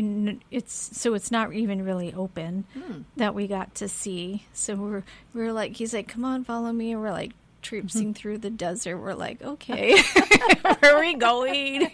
it's 0.51 0.99
so 0.99 1.15
it's 1.15 1.31
not 1.31 1.53
even 1.53 1.85
really 1.85 2.15
open 2.15 2.65
Hmm. 2.75 3.03
that 3.17 3.35
we 3.35 3.47
got 3.47 3.75
to 3.77 3.89
see. 3.89 4.45
So 4.53 4.75
we're 4.77 5.03
we're 5.35 5.53
like 5.53 5.77
he's 5.77 5.93
like, 5.95 6.09
come 6.09 6.25
on, 6.25 6.45
follow 6.45 6.73
me, 6.73 6.93
and 6.93 7.01
we're 7.01 7.11
like 7.13 7.33
traipsing 7.63 8.15
through 8.15 8.39
the 8.39 8.51
desert. 8.51 8.99
We're 8.99 9.15
like, 9.15 9.43
okay, 9.43 10.01
where 10.81 10.97
are 10.97 11.01
we 11.01 11.15
going? 11.15 11.91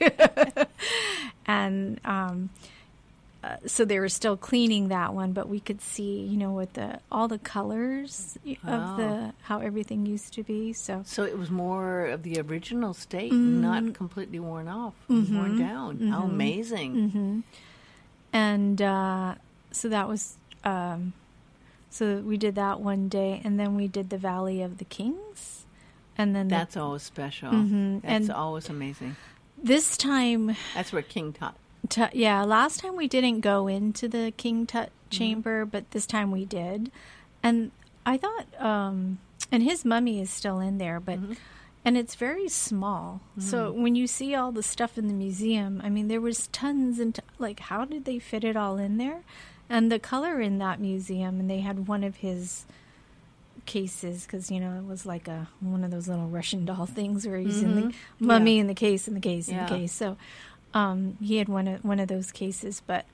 and 1.47 2.01
um, 2.05 2.51
uh, 3.43 3.57
so 3.67 3.85
they 3.87 3.99
were 3.99 4.09
still 4.11 4.37
cleaning 4.37 4.89
that 4.89 5.15
one, 5.15 5.33
but 5.33 5.49
we 5.49 5.61
could 5.61 5.81
see, 5.81 6.21
you 6.21 6.37
know, 6.37 6.53
with 6.53 6.75
the 6.75 7.01
all 7.11 7.27
the 7.27 7.39
colors 7.39 8.37
Wow. 8.45 8.73
of 8.75 8.97
the 8.99 9.33
how 9.43 9.61
everything 9.61 10.05
used 10.05 10.35
to 10.35 10.43
be. 10.43 10.73
So 10.75 11.03
So 11.07 11.25
it 11.25 11.39
was 11.39 11.51
more 11.51 12.07
of 12.07 12.23
the 12.23 12.39
original 12.41 12.93
state, 12.93 13.33
Mm-hmm. 13.33 13.63
not 13.63 13.95
completely 13.95 14.41
worn 14.41 14.69
off, 14.69 14.95
worn 15.09 15.59
down. 15.59 16.01
How 16.09 16.23
amazing! 16.25 17.11
hmm 17.11 17.41
and 18.33 18.81
uh, 18.81 19.35
so 19.73 19.89
that 19.89 20.07
was 20.09 20.37
um, 20.65 21.13
so 21.91 22.19
we 22.19 22.37
did 22.37 22.55
that 22.55 22.81
one 22.81 23.09
day, 23.09 23.41
and 23.43 23.59
then 23.59 23.75
we 23.75 23.89
did 23.89 24.11
the 24.11 24.19
Valley 24.19 24.63
of 24.63 24.79
the 24.79 24.85
Kings, 24.85 25.65
and 26.17 26.37
then 26.37 26.49
the- 26.49 26.55
That's 26.55 26.77
always 26.77 27.03
special. 27.03 27.51
Mhm. 27.51 28.03
That's 28.03 28.29
And- 28.29 28.31
always 28.31 28.69
amazing. 28.69 29.17
this 29.63 29.97
time 29.97 30.55
That's 30.75 30.93
where 30.93 31.03
King 31.03 31.33
Tut. 31.33 31.55
Yeah, 32.13 32.43
last 32.45 32.81
time 32.81 32.97
we 32.97 33.09
didn't 33.09 33.41
go 33.41 33.67
into 33.69 34.09
the 34.09 34.33
King 34.37 34.67
Tut 34.67 34.91
Mm-hmm. 35.11 35.19
chamber, 35.19 35.65
but 35.65 35.91
this 35.91 36.07
time 36.07 36.31
we 36.31 36.45
did. 36.45 36.93
And 37.43 37.73
I 38.07 38.17
thought 38.17 38.47
um, 38.63 39.19
and 39.51 39.61
his 39.61 39.85
mummy 39.85 40.21
is 40.21 40.31
still 40.31 40.61
in 40.61 40.79
there, 40.79 41.01
but 41.01 41.19
and 41.85 41.97
it's 41.97 42.15
very 42.15 42.49
small. 42.49 43.21
So 43.39 43.73
when 43.73 43.97
you 43.97 44.07
see 44.07 44.37
all 44.37 44.53
the 44.53 44.63
stuff 44.63 44.97
in 44.97 45.09
the 45.09 45.15
museum, 45.15 45.81
I 45.83 45.89
mean, 45.89 46.07
there 46.07 46.21
was 46.21 46.47
tons 46.53 47.01
and 47.01 47.15
t- 47.17 47.23
like, 47.41 47.59
how 47.59 47.85
did 47.85 48.05
they 48.05 48.21
fit 48.21 48.45
it 48.45 48.55
all 48.57 48.77
in 48.79 48.99
there? 48.99 49.23
And 49.69 49.91
the 49.91 49.99
color 49.99 50.41
in 50.41 50.59
that 50.59 50.79
museum, 50.81 51.41
and 51.41 51.51
they 51.51 51.59
had 51.61 51.89
one 51.89 52.05
of 52.05 52.17
his 52.17 52.67
cases 53.67 54.25
because 54.25 54.51
you 54.51 54.59
know 54.59 54.77
it 54.79 54.85
was 54.87 55.05
like 55.05 55.29
a 55.29 55.49
one 55.61 55.85
of 55.85 55.91
those 55.91 56.09
little 56.09 56.29
Russian 56.29 56.65
doll 56.65 56.87
things 56.99 57.27
where 57.27 57.39
he's 57.39 57.63
in 57.63 57.75
the 57.75 57.95
mummy 58.19 58.59
in 58.59 58.67
the 58.69 58.75
case 58.75 59.07
in 59.09 59.15
the 59.15 59.21
case 59.21 59.49
in 59.49 59.55
Yeah. 59.57 59.67
the 59.67 59.75
case. 59.77 59.93
So 59.93 60.17
um, 60.75 61.17
he 61.23 61.37
had 61.39 61.49
one 61.49 61.67
of 61.69 61.85
one 61.85 61.99
of 62.00 62.09
those 62.09 62.31
cases, 62.33 62.83
but 62.87 63.05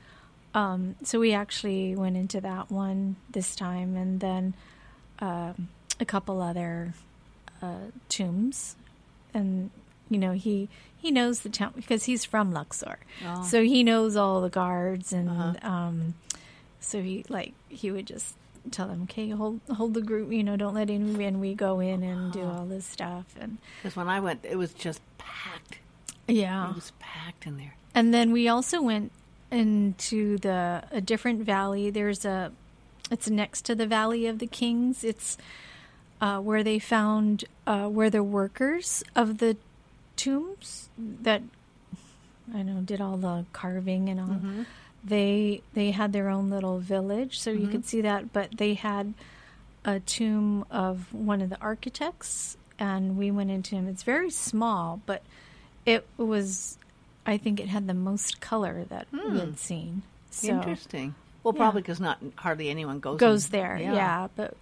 um, 0.55 0.97
so 1.03 1.19
we 1.21 1.33
actually 1.33 1.95
went 1.97 2.17
into 2.17 2.41
that 2.41 2.71
one 2.71 3.17
this 3.31 3.55
time, 3.57 3.97
and 3.97 4.21
then 4.21 4.55
um, 5.21 5.69
a 6.01 6.05
couple 6.05 6.41
other 6.43 6.95
uh, 7.63 7.91
tombs, 8.09 8.77
and 9.35 9.71
you 10.11 10.19
know 10.19 10.33
he 10.33 10.69
he 10.97 11.11
knows 11.11 11.41
the 11.41 11.49
town 11.49 11.73
because 11.77 12.05
he's 12.05 12.25
from 12.25 12.53
Luxor, 12.53 12.99
Oh. 13.25 13.43
so 13.43 13.63
he 13.63 13.83
knows 13.83 14.17
all 14.17 14.41
the 14.41 14.51
guards, 14.51 15.13
and 15.13 15.29
Uh-huh. 15.31 15.69
um, 15.69 16.15
so 16.81 17.01
he 17.03 17.25
like 17.29 17.53
he 17.69 17.91
would 17.91 18.07
just 18.07 18.35
tell 18.71 18.89
them, 18.89 19.03
okay, 19.05 19.31
hold 19.31 19.61
hold 19.75 19.95
the 19.95 20.03
group, 20.03 20.33
you 20.33 20.43
know, 20.43 20.57
don't 20.57 20.75
let 20.75 20.91
anyone 20.91 21.21
and 21.23 21.41
we 21.41 21.55
go 21.55 21.81
in 21.81 22.03
and 22.03 22.33
do 22.33 22.43
all 22.45 22.65
this 22.67 22.85
stuff, 22.85 23.27
and 23.41 23.59
Because 23.83 23.97
when 23.97 24.09
I 24.09 24.21
went, 24.21 24.45
it 24.45 24.57
was 24.57 24.73
just. 24.75 25.01
Yeah, 26.29 26.71
It 26.71 26.75
was 26.75 26.93
packed 26.99 27.47
in 27.47 27.57
there. 27.57 27.75
and 27.95 28.13
then 28.13 28.33
we 28.33 28.49
also 28.49 28.81
went 28.83 29.13
into 29.51 30.39
the 30.39 30.83
a 30.91 31.01
different 31.01 31.43
valley. 31.43 31.91
There's 31.91 32.25
a 32.25 32.53
it's 33.11 33.31
next 33.31 33.65
to 33.67 33.75
the 33.77 33.87
Valley 33.87 34.27
of 34.27 34.41
the 34.41 34.47
Kings. 34.49 35.05
It's 35.05 35.39
uh, 36.21 36.41
where 36.41 36.65
they 36.65 36.79
found 36.81 37.45
uh, 37.67 37.87
where 37.89 38.11
the 38.11 38.23
workers 38.25 39.05
of 39.15 39.39
the 39.39 39.57
tombs 40.17 40.89
that 40.99 41.43
I 42.55 42.63
know 42.63 42.81
did 42.81 43.01
all 43.01 43.17
the 43.17 43.45
carving 43.53 44.09
and 44.09 44.21
all. 44.21 44.41
They 45.05 45.63
they 45.75 45.93
had 45.93 46.13
their 46.13 46.29
own 46.29 46.51
little 46.51 46.79
village, 46.81 47.39
so 47.39 47.51
you 47.51 47.69
could 47.69 47.85
see 47.87 48.01
that. 48.01 48.33
But 48.33 48.57
they 48.59 48.75
had 48.75 49.15
a 49.85 50.01
tomb 50.01 50.65
of 50.69 51.15
one 51.15 51.41
of 51.41 51.49
the 51.51 51.61
architects, 51.61 52.57
and 52.79 53.17
we 53.17 53.31
went 53.31 53.53
into 53.53 53.77
him. 53.77 53.87
It's 53.87 54.03
very 54.03 54.31
small, 54.31 55.01
but 55.07 55.23
it 55.87 56.07
was. 56.19 56.77
I 57.25 57.39
think 57.39 57.59
it 57.61 57.69
had 57.69 57.87
the 57.89 57.95
most 57.95 58.41
color 58.41 58.85
that 58.89 59.07
we 59.13 59.39
had 59.41 59.59
seen. 59.59 60.03
So 60.31 60.49
Interesting. 60.49 61.15
Well, 61.43 61.55
Yeah. 61.55 61.59
probably 61.59 61.83
because 61.83 61.99
not 62.01 62.19
hardly 62.37 62.69
anyone 62.71 63.01
goes 63.01 63.19
goes 63.19 63.47
in- 63.47 63.53
there, 63.53 63.79
yeah. 63.79 63.95
yeah 63.95 64.29
but 64.37 64.55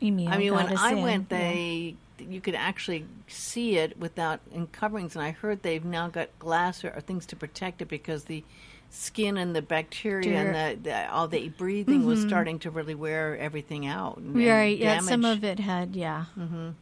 Emil 0.00 0.28
I 0.28 0.38
mean, 0.38 0.54
when 0.54 0.76
I 0.76 0.92
in, 0.92 1.02
went, 1.02 1.26
yeah. 1.30 1.38
they 1.38 1.96
you 2.18 2.40
could 2.40 2.54
actually 2.54 3.04
see 3.28 3.76
it 3.76 3.98
without 3.98 4.40
in 4.52 4.66
coverings, 4.68 5.14
and 5.16 5.22
I 5.24 5.32
heard 5.32 5.62
they've 5.62 5.84
now 5.84 6.08
got 6.08 6.28
glass 6.38 6.84
or, 6.84 6.90
or 6.90 7.00
things 7.00 7.26
to 7.26 7.36
protect 7.36 7.82
it 7.82 7.88
because 7.88 8.24
the 8.24 8.42
skin 8.90 9.36
and 9.36 9.54
the 9.54 9.60
bacteria 9.60 10.38
and 10.38 10.54
the, 10.84 10.88
the 10.90 11.12
all 11.12 11.28
the 11.28 11.48
breathing 11.50 12.06
was 12.06 12.22
starting 12.22 12.58
to 12.60 12.70
really 12.70 12.94
wear 12.94 13.36
everything 13.36 13.86
out. 13.86 14.16
And, 14.16 14.28
and 14.28 14.36
Mm-hmm. 14.36 14.48
right, 14.48 14.78
yeah. 14.78 15.00
Some 15.00 15.24
of 15.26 15.44
it 15.44 15.58
had, 15.58 15.94
yeah, 15.96 16.26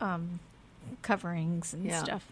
um, 0.01 0.39
coverings 1.03 1.73
and 1.75 1.85
Yeah. 1.87 2.03
stuff. 2.05 2.31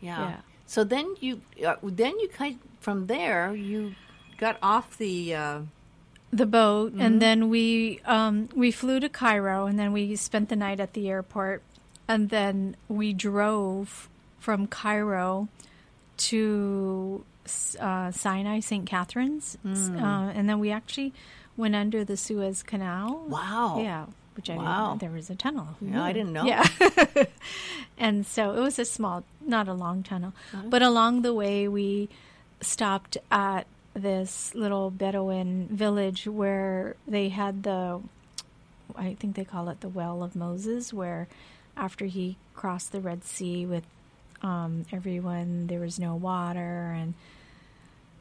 Yeah. 0.00 0.28
Yeah. 0.30 0.36
So 0.66 0.84
then 0.84 1.14
you, 1.20 1.40
uh, 1.66 1.76
then 1.82 2.18
you 2.20 2.28
kind 2.28 2.58
from 2.80 3.06
there 3.06 3.54
you 3.54 3.94
got 4.38 4.56
off 4.62 4.96
the. 4.98 5.34
Uh, 5.34 5.60
the 6.34 6.46
boat 6.46 6.92
Mm-hmm. 6.92 7.00
and 7.02 7.20
then 7.20 7.50
we 7.50 8.00
um, 8.06 8.48
we 8.56 8.70
flew 8.70 9.00
to 9.00 9.08
Cairo 9.10 9.66
and 9.66 9.78
then 9.78 9.92
we 9.92 10.16
spent 10.16 10.48
the 10.48 10.56
night 10.56 10.80
at 10.80 10.94
the 10.94 11.10
airport 11.10 11.60
and 12.08 12.30
then 12.30 12.74
we 12.88 13.12
drove 13.12 14.08
from 14.40 14.66
Cairo 14.66 15.48
to 16.16 17.24
uh, 17.78 18.10
Sinai 18.10 18.60
St. 18.60 18.86
Catherine's 18.86 19.58
Mm. 19.64 20.00
uh, 20.00 20.32
and 20.34 20.48
then 20.48 20.58
we 20.58 20.70
actually 20.70 21.12
went 21.56 21.74
under 21.74 22.02
the 22.02 22.16
Suez 22.16 22.62
Canal 22.62 23.26
wow. 23.28 23.78
yeah 23.82 24.06
which 24.36 24.48
I 24.50 24.56
Wow. 24.56 24.96
there 25.00 25.10
was 25.10 25.30
a 25.30 25.34
tunnel 25.34 25.68
Who 25.80 25.86
Yeah, 25.88 26.02
I 26.04 26.12
didn't 26.12 26.32
know. 26.32 26.44
yeah 26.44 26.66
and 27.98 28.26
so 28.26 28.54
it 28.56 28.60
was 28.60 28.78
a 28.78 28.84
small 28.84 29.24
not 29.40 29.68
a 29.68 29.74
long 29.74 30.02
tunnel 30.02 30.32
Uh-huh. 30.52 30.62
but 30.68 30.82
along 30.82 31.22
the 31.22 31.34
way 31.34 31.68
we 31.68 32.08
stopped 32.60 33.16
at 33.30 33.66
this 33.94 34.54
little 34.54 34.90
Bedouin 34.90 35.68
village 35.70 36.26
where 36.26 36.96
they 37.06 37.28
had 37.28 37.62
the, 37.62 38.00
I 38.96 39.14
think 39.20 39.36
they 39.36 39.44
call 39.44 39.68
it 39.68 39.80
the 39.82 39.88
Well 39.88 40.22
of 40.22 40.34
Moses, 40.34 40.94
where 40.94 41.28
after 41.76 42.06
he 42.06 42.36
crossed 42.54 42.92
the 42.92 43.00
Red 43.00 43.22
Sea 43.24 43.66
with 43.66 43.84
um, 44.42 44.86
everyone, 44.92 45.66
there 45.66 45.80
was 45.80 45.98
no 45.98 46.14
water, 46.14 46.96
and 46.96 47.12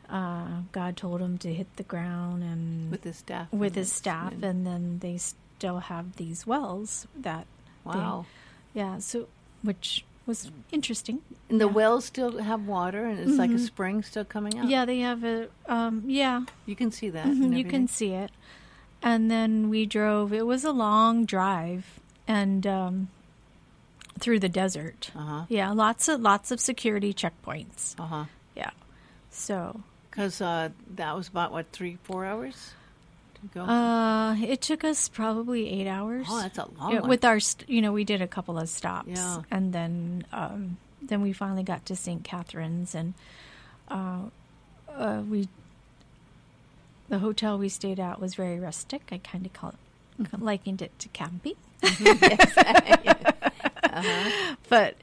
uh, 0.10 0.62
God 0.74 0.98
told 0.98 1.22
him 1.22 1.38
to 1.38 1.54
hit 1.54 1.74
the 1.78 1.84
ground 1.84 2.44
and 2.44 2.92
With 2.92 3.06
his 3.06 3.18
staff. 3.18 3.48
with 3.54 3.76
his 3.76 3.92
staff, 3.94 4.34
and 4.44 4.68
then 4.68 5.00
they 5.00 5.18
still 5.62 5.78
have 5.80 6.16
these 6.16 6.48
wells 6.48 7.08
that, 7.16 7.46
they- 7.86 7.92
wow. 7.92 8.26
yeah, 8.74 8.98
so 8.98 9.28
which 9.62 10.04
was 10.26 10.50
interesting. 10.72 11.22
And 11.50 11.62
the 11.62 11.68
Yeah. 11.68 11.72
wells 11.74 12.06
still 12.06 12.40
have 12.42 12.66
water, 12.66 13.06
and 13.06 13.20
it's 13.20 13.38
like 13.38 13.52
a 13.52 13.60
spring 13.60 14.02
still 14.02 14.26
coming 14.26 14.58
out. 14.58 14.68
Yeah, 14.70 14.86
they 14.86 15.00
have 15.02 15.24
a, 15.24 15.50
um, 15.68 16.04
yeah, 16.08 16.46
you 16.66 16.76
can 16.76 16.92
see 16.92 17.12
that. 17.12 17.28
Mhm, 17.28 17.56
you 17.56 17.64
can 17.64 17.88
see 17.88 18.14
it. 18.14 18.32
And 19.04 19.30
then 19.30 19.70
we 19.70 19.86
drove. 19.86 20.34
It 20.34 20.48
was 20.48 20.64
a 20.64 20.72
long 20.72 21.26
drive, 21.26 22.00
and 22.28 22.66
um, 22.66 23.10
through 24.20 24.40
the 24.40 24.50
desert. 24.50 25.12
Uh-huh. 25.16 25.46
Yeah, 25.50 25.72
lots 25.72 26.08
of 26.08 26.22
lots 26.22 26.50
of 26.52 26.60
security 26.60 27.14
checkpoints. 27.14 28.00
Uh 28.00 28.06
huh. 28.08 28.26
Yeah. 28.56 28.72
So 29.30 29.82
Because 30.10 30.42
uh, 30.42 30.70
that 30.96 31.16
was 31.16 31.28
about 31.28 31.52
what 31.52 31.72
three, 31.72 31.98
four 32.04 32.26
hours 32.26 32.74
go. 33.54 33.62
uh, 33.62 34.36
it 34.36 34.62
took 34.62 34.84
us 34.84 35.10
probably 35.10 35.70
eight 35.70 35.88
hours. 35.88 36.28
oh, 36.30 36.42
that's 36.42 36.58
a 36.58 36.68
long 36.80 37.00
one. 37.02 37.10
with 37.10 37.26
our, 37.26 37.40
st- 37.40 37.70
you 37.70 37.82
know, 37.82 37.92
we 37.92 38.04
did 38.04 38.22
a 38.22 38.28
couple 38.28 38.58
of 38.60 38.70
stops, 38.70 39.10
Yeah. 39.10 39.42
and 39.52 39.74
then 39.74 40.26
um, 40.32 40.78
then 41.02 41.22
we 41.22 41.34
finally 41.34 41.64
got 41.64 41.86
to 41.88 41.96
St. 41.96 42.24
Catherine's, 42.24 42.94
and 42.96 43.14
uh, 43.90 44.20
uh, 44.90 45.22
we 45.30 45.48
the 47.10 47.20
hotel 47.20 47.58
we 47.58 47.68
stayed 47.70 48.00
at 48.00 48.22
was 48.22 48.36
very 48.36 48.60
rustic. 48.60 49.02
I 49.12 49.18
kind 49.18 49.46
of 49.46 49.54
call 49.54 49.74
it, 50.22 50.40
likened 50.42 50.82
it 50.82 50.98
to 51.00 51.10
camping, 51.10 51.56
uh-huh. 53.84 54.56
but 54.70 54.96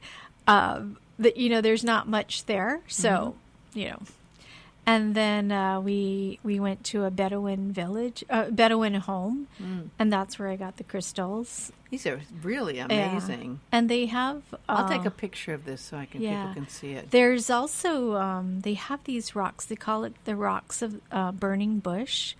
um, 0.47 0.97
the, 1.19 1.33
you 1.39 1.49
know, 1.49 1.61
there's 1.61 1.83
not 1.83 2.07
much 2.07 2.45
there, 2.45 2.81
so 2.87 3.35
you 3.73 3.89
know. 3.89 3.99
And 4.93 5.13
then 5.13 5.51
uh, 5.51 5.79
we 5.81 6.39
we 6.49 6.59
went 6.59 6.83
to 6.91 6.97
a 7.05 7.11
Bedouin 7.11 7.71
village, 7.81 8.19
uh, 8.29 8.49
Bedouin 8.49 8.95
home, 8.95 9.37
Mm. 9.61 9.89
and 9.99 10.07
that's 10.15 10.33
where 10.39 10.49
I 10.49 10.55
got 10.65 10.73
the 10.77 10.83
crystals. 10.83 11.71
These 11.91 12.05
are 12.09 12.19
really 12.43 12.77
Yeah. 12.77 12.85
amazing. 12.89 13.59
And 13.71 13.89
they 13.89 14.07
have. 14.07 14.41
I'll 14.67 14.85
uh, 14.85 14.89
take 14.89 15.05
a 15.05 15.11
picture 15.25 15.53
of 15.53 15.61
this 15.65 15.81
so 15.81 15.97
I 16.03 16.05
can 16.11 16.21
yeah. 16.21 16.31
people 16.47 16.53
can 16.61 16.67
see 16.69 16.91
it. 16.97 17.11
There's 17.11 17.49
also 17.49 18.15
um, 18.15 18.61
they 18.61 18.75
have 18.75 19.01
these 19.03 19.35
rocks. 19.35 19.65
They 19.65 19.75
call 19.87 20.05
it 20.07 20.13
the 20.25 20.35
rocks 20.35 20.81
of 20.81 20.91
uh, 21.11 21.31
burning 21.33 21.79
bush, 21.79 22.33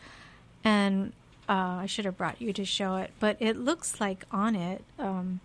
and 0.63 1.13
uh, 1.47 1.83
I 1.83 1.87
should 1.87 2.05
have 2.05 2.17
brought 2.17 2.41
you 2.41 2.51
to 2.53 2.65
show 2.65 2.95
it. 3.03 3.11
But 3.19 3.37
it 3.39 3.57
looks 3.57 3.99
like 4.01 4.25
on 4.31 4.55
it 4.55 4.83
um, 4.97 5.39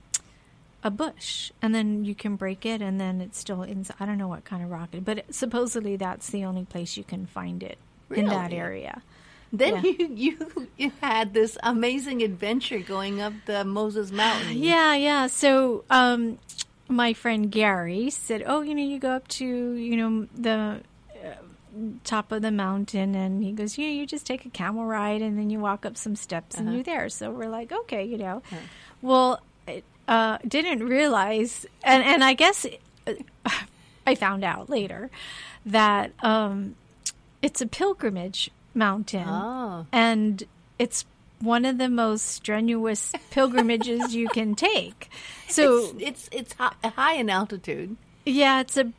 a 0.85 0.91
bush, 0.91 1.51
and 1.63 1.75
then 1.75 2.05
you 2.05 2.15
can 2.15 2.37
break 2.37 2.65
it, 2.67 2.81
and 2.83 3.01
then 3.01 3.21
it's 3.21 3.39
still 3.39 3.63
in. 3.63 3.85
I 3.99 4.05
don't 4.07 4.19
know 4.19 4.29
what 4.29 4.45
kind 4.45 4.63
of 4.63 4.71
rock 4.71 4.91
it, 4.93 5.05
but 5.05 5.25
supposedly 5.35 5.97
that's 5.97 6.29
the 6.31 6.45
only 6.45 6.65
place 6.67 6.97
you 6.97 7.05
can 7.05 7.27
find 7.27 7.63
it 7.63 7.79
in 8.15 8.27
that 8.27 8.53
area. 8.53 9.03
Then 9.53 9.77
yeah. 9.85 9.91
you, 9.99 10.09
you 10.15 10.69
you 10.77 10.93
had 11.01 11.33
this 11.33 11.57
amazing 11.63 12.23
adventure 12.23 12.81
going 12.81 13.21
up 13.21 13.33
the 13.47 13.65
Moses 13.65 14.13
Mountain. 14.13 14.59
Yeah, 14.63 14.95
yeah. 14.95 15.27
So 15.29 15.85
um, 15.91 16.39
my 16.89 17.13
friend 17.15 17.51
Gary 17.51 18.11
said, 18.11 18.43
"Oh, 18.47 18.61
you 18.63 18.75
know, 18.75 18.83
you 18.83 18.99
go 18.99 19.11
up 19.13 19.27
to 19.29 19.47
you 19.47 19.97
know 19.97 20.27
the 20.37 20.81
uh, 21.25 21.29
top 22.05 22.31
of 22.31 22.43
the 22.43 22.51
mountain, 22.51 23.15
and 23.15 23.43
he 23.43 23.53
goes, 23.53 23.79
you 23.79 23.87
know, 23.87 23.93
you 23.95 24.07
just 24.07 24.27
take 24.27 24.45
a 24.45 24.51
camel 24.51 24.85
ride, 24.85 25.23
and 25.23 25.39
then 25.39 25.49
you 25.51 25.61
walk 25.61 25.87
up 25.87 25.97
some 25.97 26.15
steps, 26.17 26.57
and 26.57 26.67
Uh-huh. 26.69 26.75
you're 26.75 26.85
there." 26.85 27.09
So 27.09 27.31
we're 27.31 27.49
like, 27.49 27.73
"Okay, 27.73 28.05
you 28.05 28.19
know." 28.19 28.43
Well, 29.03 29.41
it, 29.67 29.85
uh, 30.09 30.39
didn't 30.47 30.83
realize, 30.87 31.67
and 31.83 32.03
and 32.03 32.23
I 32.25 32.35
guess 32.35 32.67
uh, 33.07 33.13
I 34.07 34.15
found 34.15 34.45
out 34.45 34.69
later 34.71 35.11
that 35.67 36.13
um, 36.23 36.75
it's 37.43 37.61
a 37.61 37.67
pilgrimage 37.67 38.51
mountain 38.75 39.27
Oh. 39.29 39.87
and 39.93 40.43
it's 40.79 41.05
one 41.41 41.65
of 41.65 41.79
the 41.79 41.89
most 41.89 42.27
strenuous 42.27 43.13
pilgrimages 43.31 44.15
you 44.15 44.29
can 44.29 44.55
take. 44.71 45.09
So 45.49 45.93
it's 45.99 46.01
it's, 46.01 46.29
it's 46.33 46.53
high, 46.55 46.73
high 46.83 47.15
in 47.15 47.31
altitude, 47.31 47.97
yeah, 48.27 48.61
it's 48.61 48.77
a. 48.77 48.93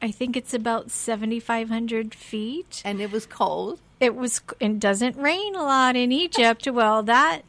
I 0.00 0.10
think 0.12 0.36
it's 0.36 0.54
about 0.54 0.90
seventy 0.90 1.40
five 1.40 1.68
hundred 1.68 2.14
feet. 2.14 2.82
and 2.84 3.00
it 3.00 3.10
was 3.10 3.26
cold. 3.26 3.80
It 3.98 4.14
was. 4.14 4.40
It 4.60 4.78
doesn't 4.78 5.16
rain 5.16 5.54
a 5.56 5.62
lot 5.62 5.96
in 5.96 6.12
Egypt. 6.12 6.68
Well, 6.70 7.02
that 7.02 7.42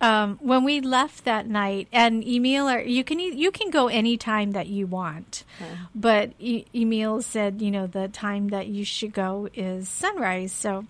um, 0.00 0.38
when 0.42 0.64
we 0.64 0.80
left 0.80 1.24
that 1.24 1.46
night, 1.46 1.88
and 1.92 2.22
Emil, 2.26 2.68
or 2.68 2.80
you 2.80 3.04
can 3.04 3.18
you 3.18 3.50
can 3.50 3.70
go 3.70 3.88
any 3.88 4.16
time 4.16 4.52
that 4.52 4.66
you 4.66 4.86
want, 4.86 5.44
but 5.94 6.32
e- 6.38 6.64
Emil 6.74 7.22
said, 7.22 7.62
you 7.62 7.70
know, 7.70 7.86
the 7.86 8.08
time 8.08 8.48
that 8.48 8.66
you 8.66 8.84
should 8.84 9.12
go 9.12 9.48
is 9.54 9.88
sunrise. 9.88 10.52
So 10.52 10.84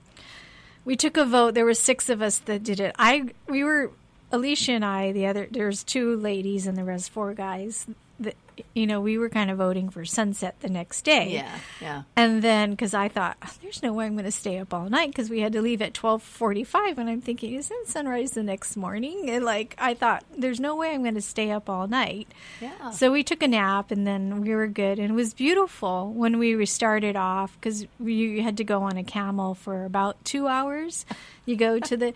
we 0.85 0.97
took 0.97 1.17
a 1.17 1.25
vote. 1.25 1.55
There 1.55 1.65
were 1.65 1.75
six 1.75 2.09
of 2.09 2.23
us 2.23 2.39
that 2.41 2.63
did 2.65 2.81
it. 2.81 2.95
I 2.99 3.29
we 3.49 3.63
were 3.65 3.91
Alicia 4.33 4.73
and 4.73 4.85
I. 4.85 5.13
The 5.13 5.27
other 5.27 5.49
there's 5.51 5.85
two 5.85 6.17
ladies 6.17 6.67
and 6.67 6.77
the 6.77 6.85
rest 6.85 7.11
four 7.11 7.35
guys. 7.35 7.87
That 8.21 8.37
you 8.75 8.87
know 8.87 9.01
we 9.01 9.19
were 9.19 9.29
kind 9.29 9.51
of 9.51 9.59
voting 9.59 9.89
for 9.89 10.05
sunset 10.05 10.55
the 10.61 10.69
next 10.69 11.03
day. 11.03 11.33
Yeah, 11.35 11.59
yeah. 11.81 12.03
And 12.15 12.43
then, 12.43 12.71
because 12.71 12.95
I 12.95 13.09
thought, 13.09 13.37
"Oh, 13.45 13.51
there's 13.61 13.83
no 13.83 13.93
way 13.93 14.07
I'm 14.07 14.13
going 14.13 14.25
to 14.25 14.31
stay 14.31 14.59
up 14.59 14.73
all 14.73 14.89
night 14.89 15.09
because 15.09 15.29
we 15.29 15.41
had 15.41 15.53
to 15.55 15.61
leave 15.63 15.83
at 15.83 15.95
12:45, 15.95 16.99
and 16.99 17.11
I'm 17.11 17.21
thinking, 17.21 17.55
isn't 17.55 17.89
sunrise 17.89 18.33
the 18.33 18.45
next 18.45 18.77
morning? 18.77 19.29
And 19.31 19.45
like, 19.45 19.75
I 19.79 19.95
thought, 19.95 20.25
there's 20.37 20.61
no 20.61 20.77
way 20.77 20.95
I'm 20.95 21.03
going 21.03 21.17
to 21.17 21.21
stay 21.21 21.51
up 21.51 21.69
all 21.69 21.89
night. 21.89 22.29
Yeah. 22.61 22.91
So 22.91 23.11
we 23.11 23.25
took 23.25 23.43
a 23.43 23.49
nap, 23.49 23.91
and 23.91 24.07
then 24.07 24.43
we 24.43 24.55
were 24.55 24.69
good, 24.69 25.01
and 25.01 25.11
it 25.11 25.15
was 25.15 25.35
beautiful 25.35 26.13
when 26.13 26.39
we 26.39 26.65
started 26.67 27.17
off 27.17 27.57
because 27.61 27.85
you 27.99 28.43
had 28.43 28.57
to 28.59 28.65
go 28.65 28.83
on 28.83 28.97
a 28.97 29.05
camel 29.05 29.55
for 29.55 29.85
about 29.85 30.25
two 30.25 30.47
hours. 30.47 31.05
You 31.47 31.57
go 31.57 31.81
to 31.81 31.97
the, 31.97 32.15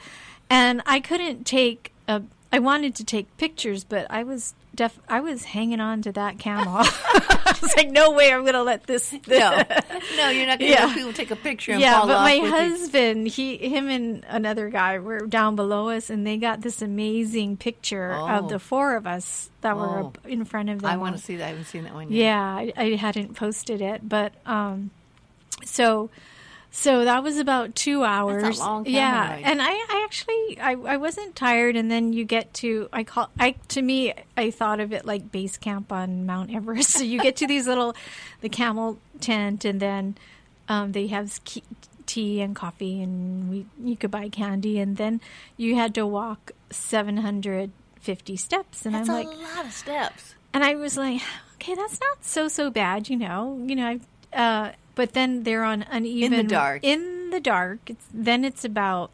and 0.49 0.81
I 0.87 1.01
couldn't 1.01 1.45
take 1.45 1.93
a. 2.09 2.23
I 2.51 2.61
wanted 2.61 2.95
to 2.97 3.05
take 3.05 3.37
pictures, 3.37 3.85
but 3.85 4.07
I 4.09 4.23
was 4.23 4.55
def. 4.75 4.99
I 5.07 5.21
was 5.21 5.45
hanging 5.45 5.81
on 5.81 6.01
to 6.03 6.13
that 6.13 6.39
camel. 6.39 6.77
I 6.79 7.59
was 7.61 7.77
like, 7.77 7.91
no 7.91 8.13
way, 8.13 8.33
I'm 8.33 8.41
going 8.43 8.55
to 8.55 8.63
let 8.63 8.87
this. 8.87 9.13
No, 9.29 9.63
no, 10.17 10.31
you're 10.31 10.47
not 10.47 10.59
going 10.59 10.73
to 10.73 10.79
Yeah. 10.79 10.87
let 10.87 10.95
people 10.97 11.13
take 11.13 11.31
a 11.31 11.37
picture 11.37 11.73
and 11.73 11.81
yeah, 11.83 11.99
fall 11.99 12.07
but 12.07 12.17
off 12.17 12.23
my 12.23 12.39
with 12.39 12.45
you. 12.45 12.57
husband, 12.57 13.29
he, 13.29 13.57
him, 13.59 13.89
and 13.91 14.25
another 14.29 14.71
guy 14.71 14.99
were 14.99 15.27
down 15.27 15.57
below 15.57 15.91
us, 15.91 16.09
and 16.09 16.27
they 16.27 16.39
got 16.39 16.63
this 16.63 16.81
amazing 16.81 17.59
picture 17.59 18.15
Oh. 18.15 18.27
of 18.27 18.49
the 18.49 18.59
four 18.59 18.97
of 18.97 19.07
us 19.07 19.51
that 19.61 19.77
were 19.77 19.99
Oh. 20.01 20.07
up 20.07 20.19
in 20.27 20.47
front 20.47 20.71
of 20.71 20.81
them. 20.81 20.91
I 20.91 20.97
want 20.97 21.17
to 21.19 21.23
see 21.23 21.37
that. 21.37 21.45
I 21.45 21.49
haven't 21.49 21.67
seen 21.67 21.85
that 21.85 21.93
one 21.93 22.11
yet. 22.11 22.19
Yeah, 22.25 22.43
I, 22.43 22.73
I 22.79 22.95
hadn't 22.97 23.35
posted 23.37 23.83
it, 23.83 24.09
but 24.09 24.33
um, 24.47 24.91
so 25.67 26.09
so 26.71 27.05
that 27.05 27.23
was 27.23 27.39
about 27.39 27.75
two 27.75 28.05
hours. 28.05 28.61
yeah, 28.85 29.31
ride. 29.31 29.43
and 29.45 29.63
I, 29.63 29.71
I 29.71 30.03
actually 30.05 30.61
I, 30.61 30.73
I 30.73 30.97
wasn't 30.99 31.35
tired, 31.35 31.77
and 31.77 31.91
then 31.91 32.13
you 32.13 32.25
get 32.25 32.53
to 32.55 32.89
I 32.93 33.05
call 33.05 33.31
I 33.39 33.53
to 33.69 33.83
me 33.83 34.13
I 34.37 34.51
thought 34.51 34.81
of 34.81 34.93
it 34.93 35.07
like 35.07 35.33
base 35.33 35.57
camp 35.57 35.93
on 35.93 36.27
Mount 36.27 36.55
Everest. 36.55 36.89
So 36.99 37.05
you 37.05 37.21
get 37.21 37.37
to 37.37 37.47
these 37.47 37.67
little 37.67 37.95
the 38.41 38.49
camel 38.49 38.99
tent, 39.21 39.65
and 39.65 39.81
then 39.81 40.17
um, 40.69 40.93
they 40.93 41.07
have 41.09 41.41
tea 42.07 42.41
and 42.41 42.55
coffee, 42.55 43.03
and 43.03 43.51
we 43.51 43.67
you 43.83 43.97
could 43.97 44.11
buy 44.11 44.29
candy, 44.29 44.79
and 44.79 44.97
then 44.97 45.21
you 45.57 45.75
had 45.75 45.95
to 45.95 46.07
walk 46.07 46.53
seven 46.71 47.19
hundred 47.19 47.71
fifty 48.01 48.37
steps, 48.37 48.85
and 48.85 48.95
That's 48.95 49.09
I'm 49.09 49.15
like 49.15 49.27
a 49.27 49.31
lot 49.31 49.65
of 49.65 49.73
steps. 49.73 50.35
And 50.53 50.65
I 50.65 50.75
was 50.75 50.97
like, 50.97 51.21
okay, 51.55 51.75
that's 51.75 52.01
not 52.01 52.25
so 52.25 52.49
so 52.49 52.71
bad, 52.71 53.09
you 53.09 53.17
know, 53.17 53.63
you 53.67 53.75
know. 53.75 53.87
I. 53.87 54.01
Uh, 54.31 54.73
but 54.99 55.13
then 55.13 55.45
they're 55.45 55.63
on 55.63 55.85
uneven 55.89 56.33
in 56.33 56.47
the 56.47 56.51
dark. 56.51 56.81
In 56.83 57.31
the 57.31 57.39
dark, 57.39 57.79
it's 57.87 58.05
then 58.13 58.45
it's 58.45 58.65
about 58.65 59.13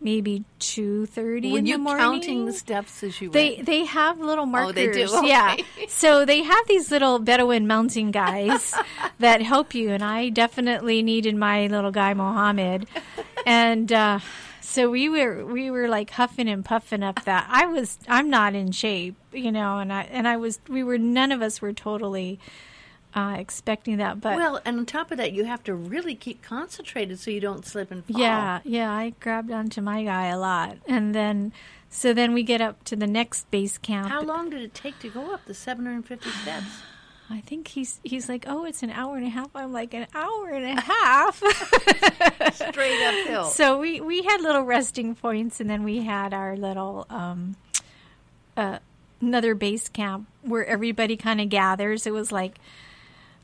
maybe 0.00 0.44
two 0.58 1.06
thirty 1.06 1.50
Were 1.50 1.58
in 1.60 1.66
you 1.66 1.76
the 1.78 1.82
morning. 1.82 2.04
counting 2.04 2.44
the 2.44 2.52
steps 2.52 3.02
as 3.02 3.22
you 3.22 3.30
They 3.30 3.54
went? 3.54 3.64
they 3.66 3.84
have 3.86 4.20
little 4.20 4.44
markers. 4.44 4.70
Oh, 4.70 4.72
they 4.72 4.86
do? 4.92 5.26
Yeah. 5.26 5.56
So 5.88 6.26
they 6.26 6.42
have 6.42 6.66
these 6.68 6.90
little 6.90 7.18
Bedouin 7.18 7.66
mountain 7.66 8.10
guys 8.10 8.74
that 9.18 9.40
help 9.40 9.74
you, 9.74 9.90
and 9.90 10.04
I 10.04 10.28
definitely 10.28 11.02
needed 11.02 11.34
my 11.36 11.68
little 11.68 11.90
guy 11.90 12.12
Mohammed, 12.12 12.86
and 13.46 13.90
uh, 13.90 14.18
so 14.60 14.90
we 14.90 15.08
were 15.08 15.46
we 15.46 15.70
were 15.70 15.88
like 15.88 16.10
huffing 16.10 16.48
and 16.50 16.62
puffing 16.64 17.02
up 17.02 17.24
that 17.24 17.46
I 17.48 17.64
was 17.66 17.96
I'm 18.08 18.28
not 18.28 18.54
in 18.54 18.72
shape, 18.72 19.14
you 19.32 19.50
know, 19.52 19.78
and 19.78 19.90
I 19.90 20.02
and 20.02 20.28
I 20.28 20.36
was 20.36 20.60
we 20.68 20.82
were 20.84 20.98
none 20.98 21.32
of 21.32 21.40
us 21.40 21.62
were 21.62 21.72
totally 21.72 22.38
uh, 23.14 23.36
expecting 23.38 23.96
that, 23.98 24.20
but 24.20 24.36
Well, 24.36 24.60
and 24.64 24.78
on 24.78 24.86
top 24.86 25.10
of 25.10 25.18
that, 25.18 25.32
you 25.32 25.44
have 25.44 25.62
to 25.64 25.74
really 25.74 26.14
keep 26.14 26.42
concentrated 26.42 27.18
so 27.20 27.30
you 27.30 27.40
don't 27.40 27.64
slip 27.64 27.90
and 27.90 28.04
fall. 28.04 28.20
Yeah, 28.20 28.60
yeah, 28.64 28.92
I 28.92 29.14
grabbed 29.20 29.52
onto 29.52 29.80
my 29.80 30.02
guy 30.04 30.26
a 30.26 30.38
lot, 30.38 30.78
and 30.88 31.14
then 31.14 31.52
so 31.90 32.12
then 32.12 32.34
we 32.34 32.42
get 32.42 32.60
up 32.60 32.82
to 32.84 32.96
the 32.96 33.06
next 33.06 33.48
base 33.52 33.78
camp. 33.78 34.08
How 34.08 34.22
long 34.22 34.50
did 34.50 34.62
it 34.62 34.74
take 34.74 34.98
to 34.98 35.08
go 35.08 35.32
up 35.32 35.44
the 35.44 35.54
750 35.54 36.28
steps? 36.28 36.66
I 37.30 37.40
think 37.40 37.68
he's 37.68 38.00
he's 38.04 38.28
like, 38.28 38.44
oh, 38.48 38.64
it's 38.64 38.82
an 38.82 38.90
hour 38.90 39.16
and 39.16 39.24
a 39.24 39.30
half. 39.30 39.48
I'm 39.54 39.72
like, 39.72 39.94
an 39.94 40.06
hour 40.14 40.50
and 40.50 40.78
a 40.78 40.80
half. 40.82 41.36
Straight 42.52 43.02
uphill. 43.02 43.44
so 43.46 43.78
we 43.78 44.00
we 44.00 44.22
had 44.22 44.40
little 44.42 44.62
resting 44.64 45.14
points, 45.14 45.60
and 45.60 45.70
then 45.70 45.84
we 45.84 46.02
had 46.02 46.34
our 46.34 46.56
little 46.56 47.06
um, 47.08 47.56
uh, 48.56 48.78
another 49.20 49.54
base 49.54 49.88
camp 49.88 50.26
where 50.42 50.66
everybody 50.66 51.16
kind 51.16 51.40
of 51.40 51.48
gathers. 51.48 52.06
It 52.06 52.12
was 52.12 52.32
like. 52.32 52.58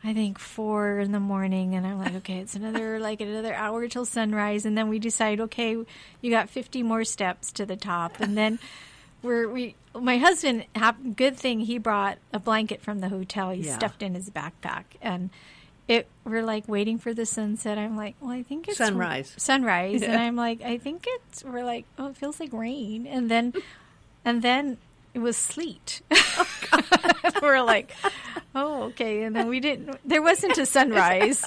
I 0.02 0.14
think 0.14 0.38
four 0.38 0.98
in 0.98 1.12
the 1.12 1.20
morning, 1.20 1.74
and 1.74 1.86
I'm 1.86 1.98
like, 1.98 2.14
okay, 2.16 2.38
it's 2.38 2.54
another 2.54 2.98
like 3.08 3.20
another 3.20 3.54
hour 3.54 3.86
till 3.88 4.04
sunrise, 4.06 4.64
and 4.64 4.76
then 4.76 4.88
we 4.88 4.98
decide, 4.98 5.40
okay, 5.40 5.76
you 6.22 6.30
got 6.30 6.48
50 6.48 6.82
more 6.82 7.04
steps 7.04 7.52
to 7.52 7.66
the 7.66 7.76
top, 7.76 8.18
and 8.20 8.36
then 8.36 8.58
we're 9.22 9.48
we. 9.48 9.74
My 9.92 10.18
husband, 10.18 10.66
good 11.16 11.36
thing 11.36 11.58
he 11.60 11.76
brought 11.78 12.18
a 12.32 12.38
blanket 12.38 12.80
from 12.80 13.00
the 13.00 13.08
hotel. 13.08 13.50
He 13.50 13.62
Yeah. 13.62 13.76
stuffed 13.76 14.02
in 14.02 14.14
his 14.14 14.30
backpack, 14.30 14.84
and 15.02 15.30
it. 15.88 16.06
We're 16.24 16.44
like 16.44 16.68
waiting 16.68 16.96
for 16.98 17.12
the 17.12 17.26
sunset. 17.26 17.76
I'm 17.76 17.96
like, 17.96 18.14
well, 18.20 18.30
I 18.30 18.42
think 18.44 18.68
it's 18.68 18.78
Sunrise. 18.78 19.34
sunrise, 19.36 20.02
and 20.02 20.16
I'm 20.16 20.36
like, 20.36 20.62
I 20.62 20.78
think 20.78 21.04
it's. 21.08 21.42
We're 21.44 21.64
like, 21.64 21.84
oh, 21.98 22.06
it 22.08 22.16
feels 22.16 22.38
like 22.40 22.52
rain, 22.52 23.06
and 23.08 23.28
then, 23.30 23.52
and 24.24 24.40
then 24.42 24.78
it 25.14 25.18
was 25.18 25.36
sleet. 25.36 26.02
we're 27.42 27.62
like, 27.62 27.92
oh, 28.54 28.84
okay. 28.84 29.22
And 29.22 29.34
then 29.34 29.48
we 29.48 29.60
didn't. 29.60 29.96
There 30.04 30.22
wasn't 30.22 30.58
a 30.58 30.66
sunrise, 30.66 31.44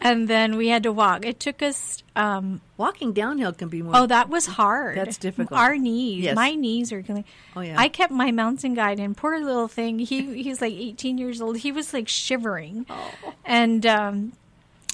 and 0.00 0.28
then 0.28 0.56
we 0.56 0.68
had 0.68 0.82
to 0.84 0.92
walk. 0.92 1.24
It 1.24 1.40
took 1.40 1.62
us. 1.62 2.02
Um, 2.16 2.60
Walking 2.76 3.12
downhill 3.12 3.52
can 3.52 3.68
be 3.68 3.82
more. 3.82 3.92
oh, 3.96 4.06
that 4.06 4.28
was 4.28 4.46
hard. 4.46 4.96
That's 4.96 5.18
difficult. 5.18 5.58
Our 5.58 5.76
knees, 5.76 6.24
Yes. 6.24 6.34
my 6.36 6.54
knees 6.54 6.92
are 6.92 7.02
going. 7.02 7.24
Oh, 7.56 7.60
yeah. 7.60 7.74
I 7.78 7.88
kept 7.88 8.12
my 8.12 8.30
mountain 8.32 8.74
guide, 8.74 8.98
and 9.00 9.16
poor 9.16 9.38
little 9.40 9.68
thing. 9.68 9.98
He 9.98 10.42
he's 10.42 10.60
like 10.60 10.72
18 10.74 11.18
years 11.18 11.40
old. 11.40 11.58
He 11.58 11.72
was 11.72 11.92
like 11.92 12.08
shivering, 12.08 12.86
Oh. 12.88 13.12
and 13.44 13.84
um, 13.86 14.32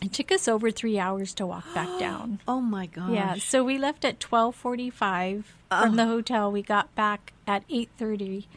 it 0.03 0.13
took 0.13 0.33
us 0.33 0.49
over 0.49 0.71
three 0.71 0.99
hours 0.99 1.33
to 1.35 1.47
walk 1.47 1.65
back 1.75 1.89
down. 1.99 2.41
oh 2.49 2.61
my 2.61 2.87
gosh. 2.87 3.11
Yeah, 3.11 3.35
so 3.37 3.63
we 3.65 3.79
left 3.79 4.05
at 4.05 4.19
twelve 4.21 4.55
forty-five 4.57 5.55
from 5.71 5.97
the 5.97 6.07
hotel. 6.07 6.51
We 6.53 6.63
got 6.63 6.95
back 6.95 7.33
at 7.47 7.63
eight 7.71 7.91
thirty, 7.99 8.49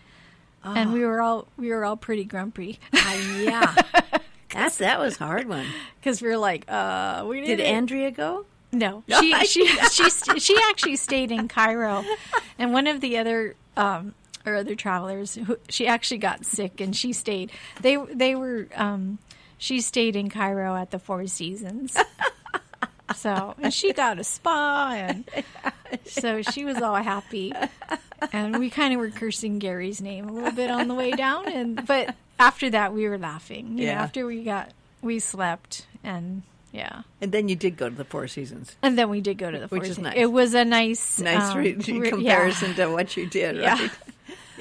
and 0.63 0.91
we 0.93 1.05
were 1.05 1.21
all 1.21 1.47
we 1.57 1.69
were 1.69 1.85
all 1.85 1.97
pretty 1.97 2.23
grumpy 2.25 2.79
Ah, 2.93 3.15
yeah. 3.39 3.75
That's 4.49 4.77
that 4.77 4.99
was 4.99 5.19
a 5.19 5.25
hard 5.25 5.47
one. 5.47 5.65
because 5.99 6.21
we 6.21 6.29
were 6.29 6.37
like, 6.37 6.65
uh, 6.69 7.25
we 7.27 7.41
Did 7.41 7.59
Andrea 7.59 8.11
go? 8.11 8.45
No, 8.71 9.03
she 9.07 9.33
she 9.45 9.65
she 9.65 10.09
st- 10.09 10.41
she 10.41 10.57
actually 10.69 10.97
stayed 10.97 11.31
in 11.31 11.47
Cairo, 11.47 12.03
and 12.59 12.73
one 12.73 12.85
of 12.87 12.99
the 12.99 13.17
other 13.17 13.55
um, 13.77 14.13
or 14.45 14.55
other 14.55 14.75
travelers, 14.75 15.35
who, 15.35 15.57
she 15.69 15.87
actually 15.87 16.17
got 16.17 16.45
sick 16.45 16.81
and 16.81 16.93
she 16.93 17.13
stayed. 17.13 17.49
They 17.81 17.95
they 17.95 18.35
were 18.35 18.67
um, 18.75 19.19
she 19.57 19.79
stayed 19.79 20.17
in 20.17 20.29
Cairo 20.29 20.75
at 20.75 20.91
the 20.91 20.99
Four 20.99 21.27
Seasons. 21.27 21.95
So 23.17 23.55
and 23.59 23.73
she 23.73 23.93
got 23.93 24.19
a 24.19 24.23
spa 24.23 24.91
and 24.95 25.29
so 26.05 26.41
she 26.41 26.65
was 26.65 26.81
all 26.81 26.95
happy, 26.95 27.51
and 28.31 28.57
we 28.59 28.69
kind 28.69 28.93
of 28.93 28.99
were 28.99 29.09
cursing 29.09 29.59
Gary's 29.59 30.01
name 30.01 30.29
a 30.29 30.31
little 30.31 30.51
bit 30.51 30.69
on 30.69 30.87
the 30.87 30.93
way 30.95 31.11
down, 31.11 31.47
and 31.51 31.85
but 31.85 32.15
after 32.39 32.69
that 32.69 32.93
we 32.93 33.07
were 33.09 33.17
laughing. 33.17 33.77
You 33.77 33.85
know, 33.87 33.91
Yeah. 33.91 34.03
after 34.03 34.25
we 34.25 34.43
got 34.43 34.71
we 35.01 35.19
slept 35.19 35.87
and 36.03 36.43
yeah. 36.71 37.03
And 37.21 37.31
then 37.31 37.47
you 37.49 37.55
did 37.55 37.75
go 37.77 37.89
to 37.89 37.95
the 37.95 38.03
Four 38.05 38.27
Seasons. 38.27 38.75
And 38.83 38.97
then 38.97 39.09
we 39.09 39.21
did 39.21 39.37
go 39.39 39.49
to 39.49 39.57
the 39.57 39.67
Which 39.67 39.79
Four 39.81 39.83
is 39.83 39.87
Seasons. 39.95 40.03
nice. 40.03 40.17
It 40.17 40.31
was 40.31 40.53
a 40.53 40.63
nice, 40.65 41.19
Nice 41.19 41.51
um, 41.51 41.57
re- 41.57 41.73
re- 41.73 42.09
comparison 42.09 42.69
Yeah. 42.77 42.85
to 42.85 42.91
what 42.91 43.17
you 43.17 43.25
did, 43.25 43.55
Yeah. 43.61 43.79
right? 43.81 43.91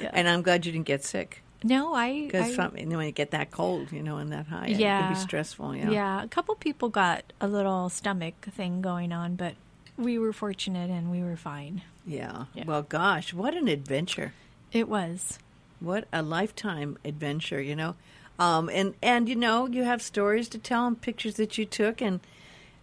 Yeah. 0.01 0.11
And 0.13 0.27
I'm 0.27 0.41
glad 0.41 0.65
you 0.65 0.71
didn't 0.71 0.87
get 0.87 1.03
sick 1.03 1.43
No, 1.63 1.93
I, 1.93 2.25
because 2.25 2.57
I 2.57 2.67
when 2.67 2.91
you 2.91 3.11
get 3.11 3.31
that 3.31 3.51
cold, 3.51 3.91
you 3.91 4.03
know, 4.03 4.17
and 4.17 4.31
that 4.31 4.47
high, 4.47 4.67
yeah, 4.67 4.99
it 4.99 5.01
can 5.01 5.13
be 5.13 5.19
stressful. 5.19 5.75
Yeah. 5.75 5.89
yeah. 5.89 6.23
a 6.23 6.27
couple 6.27 6.53
people 6.55 6.89
got 6.89 7.33
a 7.41 7.47
little 7.47 7.89
stomach 7.89 8.35
thing 8.51 8.81
going 8.81 9.11
on, 9.11 9.35
but 9.35 9.55
we 9.97 10.19
were 10.19 10.33
fortunate 10.33 10.89
and 10.91 11.09
we 11.09 11.23
were 11.23 11.35
fine. 11.35 11.81
Yeah. 12.05 12.45
Yeah. 12.53 12.65
Well, 12.65 12.83
gosh, 12.83 13.33
what 13.33 13.55
an 13.55 13.67
adventure! 13.67 14.33
It 14.71 14.87
was. 14.87 15.39
What 15.79 16.07
a 16.13 16.21
lifetime 16.21 16.97
adventure, 17.03 17.61
you 17.61 17.75
know. 17.75 17.95
Um, 18.39 18.69
and 18.69 18.93
and 19.01 19.27
you 19.27 19.35
know, 19.35 19.67
you 19.67 19.83
have 19.83 20.01
stories 20.01 20.47
to 20.49 20.59
tell 20.59 20.85
and 20.85 20.99
pictures 20.99 21.35
that 21.35 21.57
you 21.57 21.65
took, 21.65 22.01
and 22.01 22.19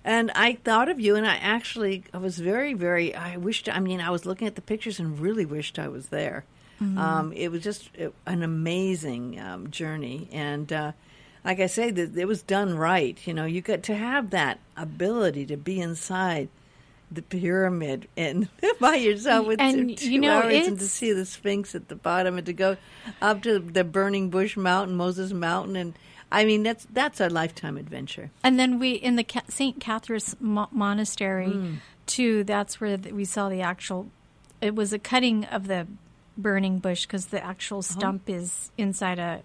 and 0.04 0.30
I 0.34 0.54
thought 0.64 0.88
of 0.88 1.00
you, 1.00 1.14
and 1.14 1.26
I 1.26 1.37
actually 1.37 2.04
I 2.12 2.18
was 2.18 2.38
very 2.38 2.74
very 2.74 3.14
I 3.14 3.37
wished 3.37 3.68
I 3.68 3.78
mean 3.78 4.00
I 4.00 4.10
was 4.10 4.26
looking 4.26 4.48
at 4.48 4.56
the 4.56 4.60
pictures 4.60 4.98
and 4.98 5.18
really 5.18 5.46
wished 5.46 5.78
I 5.78 5.88
was 5.88 6.08
there. 6.08 6.44
Um, 6.80 7.32
it 7.32 7.50
was 7.50 7.62
just 7.62 7.88
an 8.26 8.42
amazing 8.42 9.40
um, 9.40 9.70
journey, 9.70 10.28
and 10.32 10.70
uh, 10.72 10.92
like 11.44 11.60
I 11.60 11.66
say, 11.66 11.90
that 11.90 12.16
it 12.16 12.26
was 12.26 12.42
done 12.42 12.76
right. 12.76 13.18
You 13.26 13.32
know, 13.34 13.44
you 13.46 13.60
got 13.62 13.82
to 13.84 13.94
have 13.94 14.30
that 14.30 14.58
ability 14.76 15.46
to 15.46 15.56
be 15.56 15.80
inside 15.80 16.48
the 17.10 17.22
pyramid 17.22 18.08
and 18.16 18.48
by 18.80 18.96
yourself 18.96 19.46
with 19.46 19.60
And, 19.60 19.96
two 19.96 20.12
you 20.12 20.20
know, 20.20 20.42
hours 20.42 20.66
and 20.66 20.78
to 20.78 20.88
see 20.88 21.12
the 21.12 21.24
Sphinx 21.24 21.74
at 21.74 21.88
the 21.88 21.94
bottom 21.96 22.37
and 22.38 22.46
to 22.46 22.52
go 22.52 22.76
up 23.22 23.42
to 23.42 23.58
the 23.60 23.84
burning 23.84 24.30
bush 24.30 24.56
mountain, 24.56 24.96
Moses 24.96 25.32
Mountain, 25.32 25.76
and 25.76 25.94
I 26.32 26.44
mean 26.44 26.64
that's 26.64 26.87
that's 26.92 27.20
a 27.20 27.28
lifetime 27.28 27.76
adventure. 27.76 28.30
And 28.42 28.58
then 28.58 28.78
we 28.78 28.92
in 28.92 29.16
the 29.16 29.24
St. 29.48 29.80
Catherine's 29.80 30.34
Mo- 30.40 30.68
Monastery, 30.72 31.50
Hmm. 31.52 31.74
too. 32.06 32.42
That's 32.44 32.80
where 32.80 32.96
we 32.98 33.24
saw 33.24 33.48
the 33.48 33.60
actual. 33.62 34.10
It 34.60 34.74
was 34.74 34.92
a 34.92 34.98
cutting 34.98 35.44
of 35.44 35.68
the 35.68 35.87
burning 36.36 36.78
bush 36.78 37.06
because 37.06 37.26
the 37.26 37.44
actual 37.44 37.78
Uh-huh. 37.78 37.98
stump 37.98 38.28
is 38.28 38.70
inside 38.76 39.18
a 39.18 39.42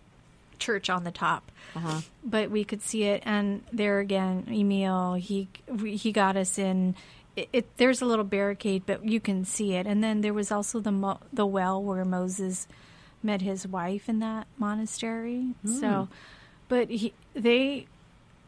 church 0.57 0.89
on 0.89 1.03
the 1.03 1.11
top. 1.11 1.51
Uh-huh. 1.75 2.01
But 2.23 2.49
we 2.51 2.63
could 2.63 2.81
see 2.81 3.03
it, 3.03 3.23
and 3.25 3.63
there 3.71 3.99
again, 3.99 4.45
Emil 4.49 5.13
he 5.13 5.47
we- 5.67 5.95
he 5.95 6.11
got 6.11 6.35
us 6.35 6.57
in. 6.57 6.95
It, 7.35 7.47
it, 7.53 7.77
there's 7.77 8.01
a 8.01 8.05
little 8.05 8.25
barricade, 8.25 8.83
but 8.85 9.05
you 9.05 9.19
can 9.21 9.45
see 9.45 9.73
it. 9.75 9.85
And 9.87 10.03
then 10.03 10.21
there 10.21 10.33
was 10.33 10.51
also 10.51 10.79
the 10.79 10.91
mo- 10.91 11.19
the 11.31 11.45
well 11.45 11.81
where 11.81 12.03
Moses 12.03 12.67
met 13.23 13.41
his 13.41 13.67
wife 13.67 14.09
in 14.09 14.19
that 14.19 14.47
monastery. 14.57 15.53
So, 15.65 16.09
but 16.67 16.89
he 16.89 17.13
they 17.33 17.85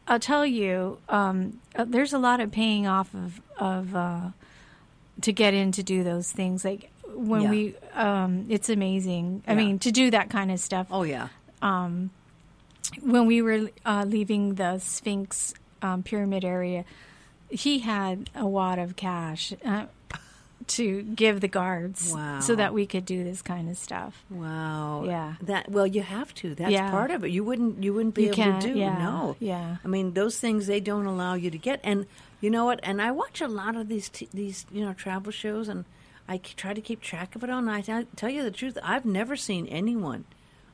I'll 0.08 0.18
tell 0.18 0.44
you, 0.44 0.98
um, 1.08 1.60
uh, 1.76 1.84
there's 1.88 2.12
a 2.12 2.18
lot 2.18 2.40
of 2.40 2.50
paying 2.50 2.86
off 2.86 3.14
of 3.14 3.40
of 3.56 3.94
uh, 3.94 4.30
to 5.22 5.32
get 5.32 5.54
in 5.54 5.72
to 5.72 5.82
do 5.82 6.02
those 6.02 6.32
things. 6.32 6.64
Like 6.64 6.90
when 7.14 7.42
Yeah. 7.42 7.50
we, 7.50 7.74
um, 7.94 8.46
it's 8.48 8.68
amazing. 8.68 9.42
I 9.46 9.52
Yeah. 9.52 9.58
mean, 9.58 9.78
to 9.80 9.90
do 9.92 10.10
that 10.10 10.30
kind 10.30 10.50
of 10.50 10.58
stuff. 10.60 10.86
Oh 10.90 11.02
yeah, 11.04 11.28
When 11.60 13.26
we 13.26 13.40
were 13.42 13.70
uh, 13.86 14.04
leaving 14.06 14.54
the 14.56 14.78
Sphinx 14.78 15.54
um, 15.80 16.02
pyramid 16.02 16.44
area, 16.44 16.84
he 17.48 17.78
had 17.80 18.28
a 18.34 18.46
wad 18.46 18.78
of 18.78 18.96
cash 18.96 19.52
uh, 19.64 19.86
to 20.68 21.02
give 21.02 21.40
the 21.40 21.48
guards, 21.48 22.12
Wow. 22.12 22.40
so 22.40 22.54
that 22.54 22.72
we 22.74 22.86
could 22.86 23.04
do 23.04 23.24
this 23.24 23.42
kind 23.42 23.68
of 23.68 23.76
stuff. 23.78 24.22
wow, 24.30 25.04
Yeah. 25.06 25.34
That 25.42 25.70
well, 25.70 25.86
you 25.86 26.02
have 26.02 26.32
to. 26.34 26.54
That's 26.54 26.70
Yeah. 26.70 26.90
part 26.90 27.10
of 27.10 27.24
it. 27.24 27.30
You 27.30 27.42
wouldn't 27.44 27.82
you 27.82 27.92
wouldn't 27.94 28.14
be 28.14 28.24
You 28.24 28.32
able 28.36 28.60
to 28.60 28.72
do 28.72 28.78
yeah, 28.78 28.98
no. 28.98 29.36
yeah. 29.40 29.76
I 29.84 29.88
mean, 29.88 30.12
those 30.14 30.38
things 30.38 30.66
they 30.66 30.80
don't 30.80 31.06
allow 31.06 31.34
you 31.34 31.50
to 31.50 31.58
get. 31.58 31.80
And 31.82 32.06
you 32.40 32.50
know 32.50 32.64
what? 32.64 32.80
And 32.82 33.00
I 33.02 33.10
watch 33.10 33.40
a 33.40 33.48
lot 33.48 33.74
of 33.76 33.88
these 33.88 34.08
t- 34.08 34.28
these 34.32 34.66
you 34.70 34.84
know 34.84 34.92
travel 34.92 35.32
shows, 35.32 35.68
and 35.68 35.84
I 36.32 36.38
try 36.38 36.72
to 36.72 36.80
keep 36.80 37.00
track 37.02 37.36
of 37.36 37.44
it 37.44 37.50
all. 37.50 37.58
And 37.58 37.70
I 37.70 37.82
tell- 37.82 38.06
tell 38.16 38.30
you 38.30 38.42
the 38.42 38.50
truth, 38.50 38.78
I've 38.82 39.04
never 39.04 39.36
seen 39.36 39.66
anyone. 39.66 40.24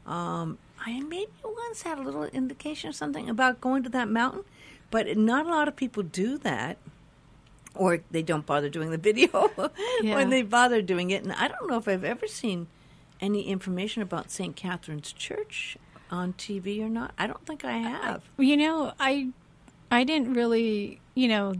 Um, 0.06 0.58
I 0.86 1.00
maybe 1.00 1.32
once 1.44 1.82
had 1.82 1.98
a 1.98 2.02
little 2.02 2.24
indication 2.24 2.88
of 2.88 2.94
something 2.94 3.28
about 3.28 3.60
going 3.60 3.82
to 3.82 3.88
that 3.90 4.08
mountain, 4.08 4.44
but 4.90 5.16
not 5.16 5.46
a 5.46 5.48
lot 5.50 5.66
of 5.66 5.74
people 5.74 6.02
do 6.04 6.38
that. 6.38 6.78
Or 7.74 8.00
they 8.10 8.22
don't 8.22 8.46
bother 8.46 8.68
doing 8.68 8.90
the 8.90 8.98
video 9.10 9.50
Yeah. 10.00 10.14
when 10.14 10.30
they 10.30 10.42
bother 10.42 10.80
doing 10.80 11.10
it. 11.10 11.22
And 11.24 11.32
I 11.32 11.48
don't 11.48 11.68
know 11.68 11.76
if 11.76 11.88
I've 11.88 12.04
ever 12.04 12.26
seen 12.28 12.68
any 13.20 13.42
information 13.48 14.00
about 14.02 14.30
St. 14.30 14.54
Catherine's 14.54 15.12
Church 15.12 15.76
on 16.10 16.32
TV 16.34 16.80
or 16.80 16.88
not. 16.88 17.12
I 17.18 17.26
don't 17.26 17.44
think 17.44 17.64
I 17.64 17.72
have. 17.78 18.22
You 18.38 18.56
know, 18.56 18.92
I 19.00 19.30
I 19.90 20.04
didn't 20.04 20.34
really, 20.34 21.00
you 21.14 21.26
know, 21.28 21.54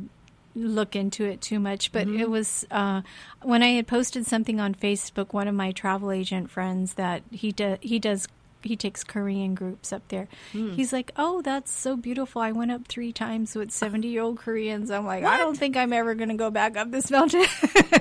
look 0.67 0.97
into 0.97 1.25
it 1.25 1.41
too 1.41 1.59
much, 1.61 1.93
but 1.93 2.07
Mm-hmm. 2.07 2.21
it 2.21 2.31
was 2.31 2.67
uh, 2.71 3.03
when 3.43 3.63
I 3.63 3.69
had 3.69 3.87
posted 3.87 4.27
something 4.27 4.61
on 4.61 4.75
Facebook. 4.75 5.33
One 5.33 5.49
of 5.49 5.55
my 5.55 5.73
travel 5.73 6.11
agent 6.11 6.51
friends 6.51 6.95
that 6.95 7.23
he 7.31 7.53
does 7.53 7.79
he 7.81 7.99
does 7.99 8.27
he 8.61 8.75
takes 8.75 9.05
Korean 9.05 9.55
groups 9.55 9.93
up 9.93 10.03
there. 10.09 10.27
Hmm. 10.51 10.73
He's 10.73 10.93
like, 10.93 11.13
"Oh, 11.17 11.43
that's 11.43 11.71
so 11.71 11.97
beautiful! 11.97 12.43
I 12.43 12.51
went 12.51 12.73
up 12.73 12.89
three 12.89 13.13
times 13.13 13.55
with 13.55 13.71
seventy 13.71 14.09
year 14.09 14.23
old 14.23 14.39
Koreans." 14.39 14.91
I'm 14.91 15.07
like, 15.07 15.23
I 15.25 15.37
don't 15.37 15.57
think 15.57 15.77
I'm 15.77 15.93
ever 15.93 16.15
going 16.15 16.31
to 16.31 16.35
go 16.35 16.51
back 16.51 16.77
up 16.77 16.91
this 16.91 17.09
mountain. 17.11 17.47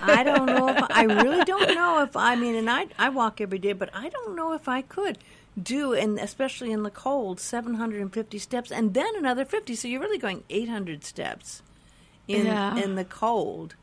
I 0.02 0.24
don't 0.24 0.48
know 0.48 0.70
if 0.70 0.84
I 0.90 1.04
really 1.24 1.44
don't 1.46 1.76
know 1.76 2.02
if 2.02 2.16
I 2.18 2.36
mean, 2.36 2.56
and 2.56 2.70
I 2.70 2.88
I 2.98 3.10
walk 3.10 3.40
every 3.40 3.60
day, 3.60 3.74
but 3.74 3.90
I 3.94 4.10
don't 4.10 4.36
know 4.36 4.54
if 4.54 4.68
I 4.68 4.82
could 4.82 5.20
do, 5.62 5.94
and 5.94 6.20
especially 6.20 6.72
in 6.72 6.82
the 6.84 6.92
cold, 6.92 7.40
seven 7.40 7.76
hundred 7.76 8.02
and 8.02 8.12
fifty 8.12 8.40
steps, 8.40 8.72
and 8.72 8.96
then 8.96 9.16
another 9.16 9.46
fifty. 9.46 9.76
So 9.76 9.88
you're 9.88 10.02
really 10.02 10.18
going 10.18 10.44
eight 10.50 10.70
hundred 10.70 11.04
steps 11.04 11.62
in 12.28 12.46
Yeah. 12.46 12.76
in 12.78 12.96
the 12.96 13.06
cold. 13.06 13.76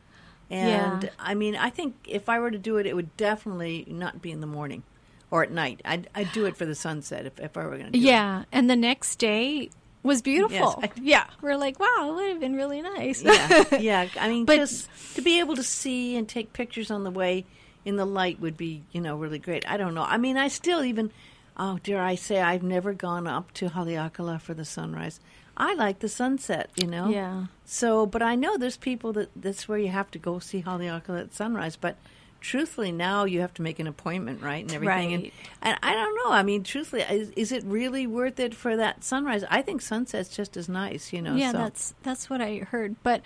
And 0.50 1.02
Yeah. 1.04 1.10
I 1.18 1.34
mean, 1.34 1.56
I 1.56 1.70
think 1.70 1.94
if 2.06 2.28
I 2.28 2.38
were 2.38 2.50
to 2.50 2.58
do 2.58 2.76
it, 2.76 2.86
it 2.86 2.94
would 2.94 3.16
definitely 3.16 3.84
not 3.88 4.20
be 4.22 4.30
in 4.30 4.40
the 4.40 4.46
morning 4.46 4.82
or 5.30 5.42
at 5.42 5.50
night. 5.50 5.80
I'd 5.84 6.08
I'd 6.14 6.30
do 6.32 6.44
it 6.46 6.56
for 6.56 6.66
the 6.66 6.74
sunset 6.74 7.26
if, 7.26 7.40
if 7.40 7.56
I 7.56 7.64
were 7.64 7.70
going 7.78 7.86
to. 7.86 7.90
do 7.92 7.98
it. 7.98 8.02
yeah, 8.02 8.44
and 8.52 8.68
the 8.68 8.76
next 8.76 9.16
day 9.16 9.70
was 10.02 10.20
beautiful. 10.20 10.78
I- 10.82 10.90
yeah, 11.00 11.24
we're 11.40 11.56
like, 11.56 11.80
wow, 11.80 12.10
it 12.10 12.14
would 12.14 12.28
have 12.28 12.40
been 12.40 12.54
really 12.56 12.82
nice. 12.82 13.22
yeah, 13.22 13.64
yeah. 13.78 14.06
I 14.20 14.28
mean, 14.28 14.44
But- 14.44 14.56
just 14.56 14.88
to 15.14 15.22
be 15.22 15.40
able 15.40 15.56
to 15.56 15.62
see 15.62 16.14
and 16.16 16.28
take 16.28 16.52
pictures 16.52 16.90
on 16.90 17.04
the 17.04 17.10
way 17.10 17.46
in 17.86 17.96
the 17.96 18.04
light 18.04 18.38
would 18.40 18.56
be, 18.56 18.82
you 18.92 19.00
know, 19.00 19.16
really 19.16 19.38
great. 19.38 19.68
I 19.70 19.76
don't 19.78 19.94
know. 19.94 20.02
I 20.04 20.18
mean, 20.18 20.36
I 20.36 20.48
still 20.48 20.84
even, 20.84 21.10
oh, 21.56 21.78
dare 21.82 22.02
I 22.02 22.14
say, 22.16 22.40
I've 22.40 22.62
never 22.62 22.92
gone 22.92 23.26
up 23.26 23.52
to 23.54 23.68
Haleakala 23.70 24.40
for 24.42 24.52
the 24.54 24.64
sunrise. 24.66 25.20
I 25.56 25.74
like 25.74 26.00
the 26.00 26.08
sunset, 26.08 26.70
you 26.76 26.86
know. 26.86 27.08
Yeah. 27.08 27.46
So, 27.64 28.06
but 28.06 28.22
I 28.22 28.34
know 28.34 28.56
there's 28.56 28.76
people 28.76 29.12
that 29.14 29.30
that's 29.36 29.68
where 29.68 29.78
you 29.78 29.88
have 29.88 30.10
to 30.12 30.18
go 30.18 30.38
see 30.38 30.62
Haleakala 30.62 31.20
at 31.20 31.34
sunrise, 31.34 31.76
but. 31.76 31.96
Truthfully, 32.40 32.92
now 32.92 33.24
you 33.24 33.40
have 33.40 33.54
to 33.54 33.62
make 33.62 33.78
an 33.78 33.86
appointment, 33.86 34.42
right, 34.42 34.62
and 34.62 34.70
everything. 34.74 35.14
And, 35.14 35.22
Right. 35.22 35.32
and 35.62 35.78
I 35.82 35.94
don't 35.94 36.14
know. 36.14 36.30
I 36.30 36.42
mean, 36.42 36.62
truthfully, 36.62 37.00
is, 37.00 37.30
is 37.30 37.52
it 37.52 37.64
really 37.64 38.06
worth 38.06 38.38
it 38.38 38.54
for 38.54 38.76
that 38.76 39.02
sunrise? 39.02 39.44
I 39.48 39.62
think 39.62 39.80
sunset's 39.80 40.28
just 40.28 40.54
as 40.58 40.68
nice, 40.68 41.10
you 41.10 41.22
know. 41.22 41.36
Yeah, 41.36 41.52
so. 41.52 41.56
that's 41.56 41.94
that's 42.02 42.28
what 42.28 42.42
I 42.42 42.58
heard. 42.58 42.96
But 43.02 43.22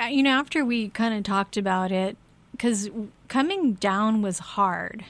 uh, 0.00 0.04
you 0.04 0.22
know, 0.22 0.30
after 0.30 0.64
we 0.64 0.88
kind 0.88 1.12
of 1.12 1.24
talked 1.24 1.58
about 1.58 1.92
it, 1.92 2.16
because 2.52 2.88
coming 3.28 3.74
down 3.74 4.22
was 4.22 4.38
hard. 4.38 5.04